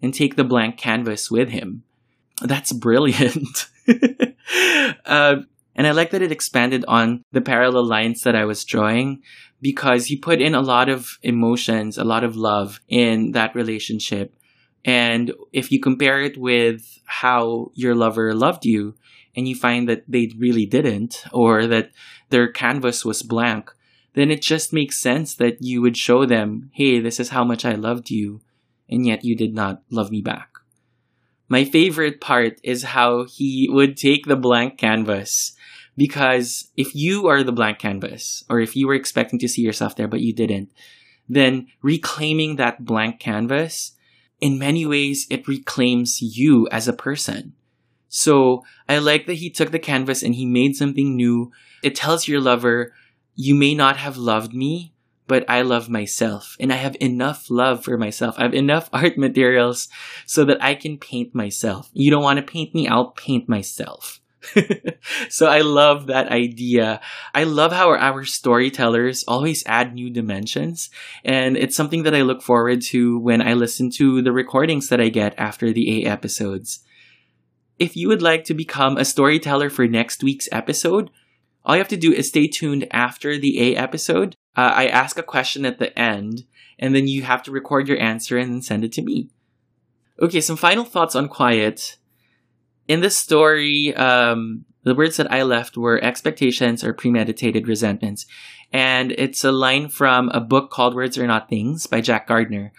and 0.00 0.14
take 0.14 0.36
the 0.36 0.44
blank 0.44 0.78
canvas 0.78 1.28
with 1.28 1.48
him. 1.48 1.82
That's 2.40 2.72
brilliant. 2.72 3.66
uh, 5.04 5.36
and 5.76 5.86
I 5.86 5.90
like 5.92 6.10
that 6.10 6.22
it 6.22 6.32
expanded 6.32 6.84
on 6.86 7.22
the 7.32 7.40
parallel 7.40 7.86
lines 7.86 8.22
that 8.22 8.36
I 8.36 8.44
was 8.44 8.64
drawing 8.64 9.22
because 9.60 10.06
he 10.06 10.16
put 10.16 10.40
in 10.40 10.54
a 10.54 10.60
lot 10.60 10.88
of 10.88 11.18
emotions, 11.22 11.98
a 11.98 12.04
lot 12.04 12.24
of 12.24 12.36
love 12.36 12.80
in 12.88 13.32
that 13.32 13.54
relationship. 13.54 14.36
And 14.84 15.32
if 15.52 15.72
you 15.72 15.80
compare 15.80 16.20
it 16.20 16.36
with 16.36 17.00
how 17.06 17.70
your 17.74 17.94
lover 17.94 18.34
loved 18.34 18.66
you 18.66 18.94
and 19.34 19.48
you 19.48 19.56
find 19.56 19.88
that 19.88 20.04
they 20.06 20.30
really 20.36 20.66
didn't 20.66 21.24
or 21.32 21.66
that 21.66 21.90
their 22.30 22.52
canvas 22.52 23.04
was 23.04 23.22
blank, 23.22 23.70
then 24.14 24.30
it 24.30 24.42
just 24.42 24.72
makes 24.72 24.98
sense 24.98 25.34
that 25.36 25.60
you 25.60 25.82
would 25.82 25.96
show 25.96 26.24
them, 26.24 26.70
hey, 26.72 27.00
this 27.00 27.18
is 27.18 27.30
how 27.30 27.42
much 27.42 27.64
I 27.64 27.72
loved 27.72 28.10
you, 28.10 28.40
and 28.88 29.04
yet 29.04 29.24
you 29.24 29.36
did 29.36 29.54
not 29.54 29.82
love 29.90 30.10
me 30.10 30.20
back. 30.20 30.50
My 31.48 31.64
favorite 31.64 32.20
part 32.20 32.58
is 32.62 32.84
how 32.84 33.24
he 33.24 33.68
would 33.70 33.96
take 33.96 34.26
the 34.26 34.36
blank 34.36 34.78
canvas 34.78 35.52
because 35.96 36.70
if 36.76 36.94
you 36.94 37.28
are 37.28 37.42
the 37.42 37.52
blank 37.52 37.78
canvas, 37.78 38.44
or 38.48 38.60
if 38.60 38.74
you 38.76 38.86
were 38.86 38.94
expecting 38.94 39.38
to 39.40 39.48
see 39.48 39.62
yourself 39.62 39.96
there 39.96 40.08
but 40.08 40.20
you 40.20 40.32
didn't, 40.32 40.72
then 41.28 41.68
reclaiming 41.82 42.56
that 42.56 42.84
blank 42.84 43.20
canvas, 43.20 43.92
in 44.40 44.58
many 44.58 44.84
ways, 44.84 45.26
it 45.30 45.48
reclaims 45.48 46.20
you 46.20 46.68
as 46.70 46.88
a 46.88 46.92
person. 46.92 47.54
So 48.08 48.62
I 48.88 48.98
like 48.98 49.26
that 49.26 49.34
he 49.34 49.50
took 49.50 49.70
the 49.70 49.78
canvas 49.78 50.22
and 50.22 50.34
he 50.34 50.46
made 50.46 50.76
something 50.76 51.16
new. 51.16 51.50
It 51.82 51.94
tells 51.94 52.28
your 52.28 52.40
lover, 52.40 52.92
you 53.34 53.54
may 53.54 53.74
not 53.74 53.96
have 53.96 54.16
loved 54.16 54.54
me, 54.54 54.94
but 55.26 55.44
I 55.48 55.62
love 55.62 55.88
myself 55.88 56.56
and 56.60 56.72
I 56.72 56.76
have 56.76 56.96
enough 57.00 57.50
love 57.50 57.82
for 57.82 57.96
myself. 57.96 58.36
I 58.38 58.42
have 58.42 58.54
enough 58.54 58.88
art 58.92 59.16
materials 59.16 59.88
so 60.26 60.44
that 60.44 60.62
I 60.62 60.74
can 60.74 60.98
paint 60.98 61.34
myself. 61.34 61.90
You 61.92 62.10
don't 62.10 62.22
want 62.22 62.38
to 62.38 62.42
paint 62.42 62.74
me, 62.74 62.86
I'll 62.86 63.10
paint 63.10 63.48
myself. 63.48 64.20
so 65.28 65.46
I 65.46 65.60
love 65.60 66.06
that 66.06 66.28
idea. 66.28 67.00
I 67.34 67.44
love 67.44 67.72
how 67.72 67.90
our, 67.90 68.24
storytellers 68.24 69.24
always 69.26 69.64
add 69.66 69.94
new 69.94 70.10
dimensions. 70.10 70.90
And 71.24 71.56
it's 71.56 71.76
something 71.76 72.04
that 72.04 72.14
I 72.14 72.22
look 72.22 72.42
forward 72.42 72.82
to 72.82 73.18
when 73.18 73.42
I 73.42 73.54
listen 73.54 73.90
to 73.92 74.22
the 74.22 74.32
recordings 74.32 74.88
that 74.88 75.00
I 75.00 75.08
get 75.08 75.34
after 75.38 75.72
the 75.72 76.04
A 76.04 76.08
episodes. 76.08 76.80
If 77.78 77.96
you 77.96 78.08
would 78.08 78.22
like 78.22 78.44
to 78.44 78.54
become 78.54 78.96
a 78.96 79.04
storyteller 79.04 79.70
for 79.70 79.86
next 79.86 80.22
week's 80.22 80.48
episode, 80.52 81.10
all 81.64 81.74
you 81.74 81.80
have 81.80 81.88
to 81.88 81.96
do 81.96 82.12
is 82.12 82.28
stay 82.28 82.46
tuned 82.46 82.86
after 82.90 83.38
the 83.38 83.72
A 83.72 83.76
episode 83.76 84.36
Uh, 84.56 84.72
I 84.74 84.86
ask 84.86 85.18
a 85.18 85.22
question 85.22 85.66
at 85.66 85.80
the 85.80 85.98
end, 85.98 86.44
and 86.78 86.94
then 86.94 87.08
you 87.08 87.22
have 87.22 87.42
to 87.44 87.50
record 87.50 87.88
your 87.88 87.98
answer 87.98 88.38
and 88.38 88.52
then 88.52 88.62
send 88.62 88.84
it 88.84 88.92
to 88.92 89.02
me. 89.02 89.28
Okay, 90.20 90.40
some 90.40 90.56
final 90.56 90.84
thoughts 90.84 91.16
on 91.16 91.28
quiet. 91.28 91.96
In 92.86 93.00
this 93.00 93.16
story, 93.16 93.94
um, 93.94 94.64
the 94.82 94.94
words 94.94 95.16
that 95.16 95.32
I 95.32 95.42
left 95.42 95.76
were 95.76 96.02
expectations 96.02 96.84
or 96.84 96.92
premeditated 96.92 97.66
resentments. 97.66 98.26
And 98.72 99.12
it's 99.12 99.44
a 99.44 99.52
line 99.52 99.88
from 99.88 100.28
a 100.30 100.40
book 100.40 100.70
called 100.70 100.94
Words 100.94 101.16
Are 101.16 101.26
Not 101.26 101.48
Things 101.48 101.86
by 101.86 102.00
Jack 102.00 102.26
Gardner. 102.26 102.72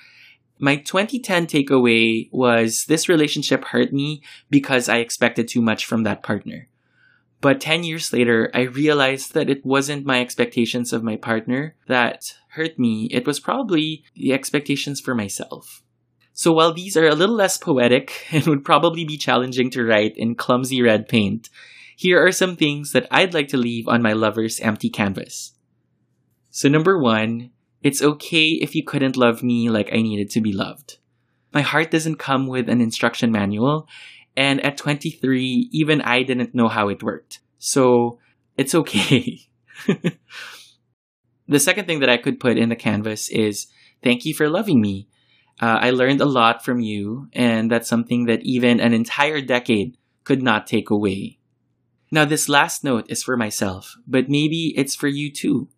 My 0.59 0.77
2010 0.77 1.47
takeaway 1.47 2.29
was 2.31 2.85
this 2.85 3.09
relationship 3.09 3.65
hurt 3.65 3.91
me 3.91 4.21
because 4.49 4.87
I 4.87 4.97
expected 4.97 5.47
too 5.47 5.61
much 5.61 5.85
from 5.85 6.03
that 6.03 6.23
partner. 6.23 6.67
But 7.41 7.59
10 7.59 7.83
years 7.83 8.13
later, 8.13 8.49
I 8.53 8.61
realized 8.61 9.33
that 9.33 9.49
it 9.49 9.65
wasn't 9.65 10.05
my 10.05 10.21
expectations 10.21 10.93
of 10.93 11.03
my 11.03 11.15
partner 11.15 11.75
that 11.87 12.35
hurt 12.49 12.79
me. 12.79 13.05
It 13.11 13.27
was 13.27 13.39
probably 13.39 14.03
the 14.15 14.33
expectations 14.33 15.01
for 15.01 15.13
myself. 15.13 15.83
So 16.37 16.51
while 16.51 16.73
these 16.73 16.97
are 16.97 17.07
a 17.07 17.15
little 17.15 17.33
less 17.33 17.57
poetic 17.57 18.27
and 18.31 18.45
would 18.45 18.65
probably 18.65 19.05
be 19.05 19.17
challenging 19.17 19.69
to 19.71 19.85
write 19.85 20.17
in 20.17 20.35
clumsy 20.35 20.81
red 20.81 21.07
paint, 21.07 21.49
here 21.95 22.23
are 22.23 22.33
some 22.33 22.57
things 22.57 22.91
that 22.91 23.07
I'd 23.09 23.33
like 23.33 23.47
to 23.47 23.57
leave 23.57 23.87
on 23.87 24.01
my 24.01 24.11
lover's 24.11 24.59
empty 24.59 24.89
canvas. 24.89 25.53
So 26.51 26.67
number 26.67 26.99
one, 26.99 27.51
it's 27.81 28.01
okay 28.01 28.47
if 28.47 28.75
you 28.75 28.83
couldn't 28.83 29.15
love 29.15 29.43
me 29.43 29.69
like 29.69 29.89
I 29.93 30.01
needed 30.01 30.29
to 30.31 30.41
be 30.41 30.51
loved. 30.51 30.97
My 31.53 31.61
heart 31.61 31.89
doesn't 31.89 32.19
come 32.19 32.47
with 32.47 32.67
an 32.67 32.81
instruction 32.81 33.31
manual, 33.31 33.87
and 34.35 34.59
at 34.65 34.75
23, 34.75 35.69
even 35.71 36.01
I 36.01 36.23
didn't 36.23 36.53
know 36.53 36.67
how 36.67 36.89
it 36.89 37.01
worked. 37.01 37.39
So 37.59 38.19
it's 38.57 38.75
okay. 38.75 39.47
the 41.47 41.59
second 41.59 41.85
thing 41.85 42.01
that 42.01 42.09
I 42.09 42.17
could 42.17 42.41
put 42.41 42.57
in 42.57 42.67
the 42.67 42.75
canvas 42.75 43.29
is 43.29 43.67
thank 44.03 44.25
you 44.25 44.33
for 44.33 44.49
loving 44.49 44.81
me. 44.81 45.07
Uh, 45.61 45.79
I 45.81 45.91
learned 45.91 46.21
a 46.21 46.25
lot 46.25 46.65
from 46.65 46.81
you, 46.81 47.29
and 47.33 47.71
that's 47.71 47.87
something 47.87 48.25
that 48.25 48.43
even 48.43 48.79
an 48.79 48.93
entire 48.93 49.41
decade 49.41 49.97
could 50.23 50.41
not 50.41 50.67
take 50.67 50.89
away. 50.89 51.39
Now, 52.11 52.25
this 52.25 52.49
last 52.49 52.83
note 52.83 53.05
is 53.09 53.23
for 53.23 53.37
myself, 53.37 53.95
but 54.05 54.29
maybe 54.29 54.73
it's 54.75 54.95
for 54.95 55.07
you 55.07 55.31
too. 55.31 55.69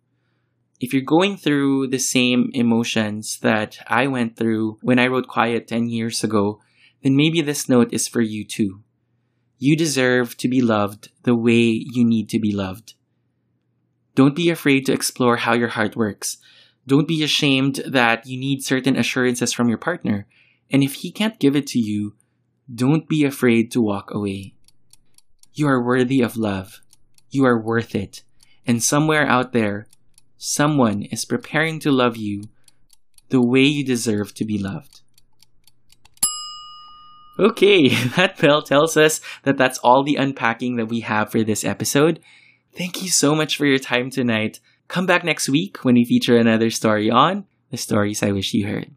If 0.80 0.92
you're 0.92 1.02
going 1.02 1.36
through 1.36 1.88
the 1.88 1.98
same 1.98 2.50
emotions 2.54 3.38
that 3.40 3.78
I 3.86 4.06
went 4.06 4.36
through 4.36 4.78
when 4.80 4.98
I 4.98 5.08
wrote 5.08 5.26
Quiet 5.26 5.66
10 5.66 5.88
years 5.88 6.22
ago, 6.22 6.60
then 7.02 7.16
maybe 7.16 7.40
this 7.40 7.68
note 7.68 7.92
is 7.92 8.06
for 8.06 8.20
you 8.20 8.44
too. 8.44 8.82
You 9.58 9.76
deserve 9.76 10.36
to 10.36 10.48
be 10.48 10.60
loved 10.60 11.10
the 11.24 11.34
way 11.34 11.84
you 11.92 12.04
need 12.04 12.28
to 12.30 12.38
be 12.38 12.52
loved. 12.52 12.94
Don't 14.14 14.36
be 14.36 14.50
afraid 14.50 14.86
to 14.86 14.92
explore 14.92 15.36
how 15.36 15.54
your 15.54 15.68
heart 15.68 15.96
works. 15.96 16.38
Don't 16.88 17.06
be 17.06 17.22
ashamed 17.22 17.82
that 17.86 18.26
you 18.26 18.40
need 18.40 18.64
certain 18.64 18.96
assurances 18.96 19.52
from 19.52 19.68
your 19.68 19.76
partner. 19.76 20.26
And 20.70 20.82
if 20.82 20.94
he 20.94 21.12
can't 21.12 21.38
give 21.38 21.54
it 21.54 21.66
to 21.68 21.78
you, 21.78 22.14
don't 22.74 23.06
be 23.06 23.24
afraid 23.24 23.70
to 23.72 23.82
walk 23.82 24.10
away. 24.10 24.54
You 25.52 25.68
are 25.68 25.84
worthy 25.84 26.22
of 26.22 26.38
love. 26.38 26.80
You 27.28 27.44
are 27.44 27.60
worth 27.60 27.94
it. 27.94 28.22
And 28.66 28.82
somewhere 28.82 29.26
out 29.26 29.52
there, 29.52 29.86
someone 30.38 31.02
is 31.02 31.26
preparing 31.26 31.78
to 31.80 31.92
love 31.92 32.16
you 32.16 32.44
the 33.28 33.42
way 33.42 33.64
you 33.64 33.84
deserve 33.84 34.32
to 34.36 34.46
be 34.46 34.56
loved. 34.56 35.02
Okay, 37.38 37.88
that 38.16 38.38
bell 38.38 38.62
tells 38.62 38.96
us 38.96 39.20
that 39.42 39.58
that's 39.58 39.78
all 39.80 40.02
the 40.02 40.16
unpacking 40.16 40.76
that 40.76 40.86
we 40.86 41.00
have 41.00 41.30
for 41.30 41.42
this 41.42 41.64
episode. 41.64 42.20
Thank 42.74 43.02
you 43.02 43.10
so 43.10 43.34
much 43.34 43.58
for 43.58 43.66
your 43.66 43.78
time 43.78 44.08
tonight. 44.08 44.60
Come 44.88 45.04
back 45.04 45.22
next 45.22 45.50
week 45.50 45.84
when 45.84 45.94
we 45.96 46.04
feature 46.06 46.38
another 46.38 46.70
story 46.70 47.10
on 47.10 47.44
The 47.70 47.76
Stories 47.76 48.22
I 48.22 48.32
Wish 48.32 48.54
You 48.54 48.66
Heard. 48.66 48.90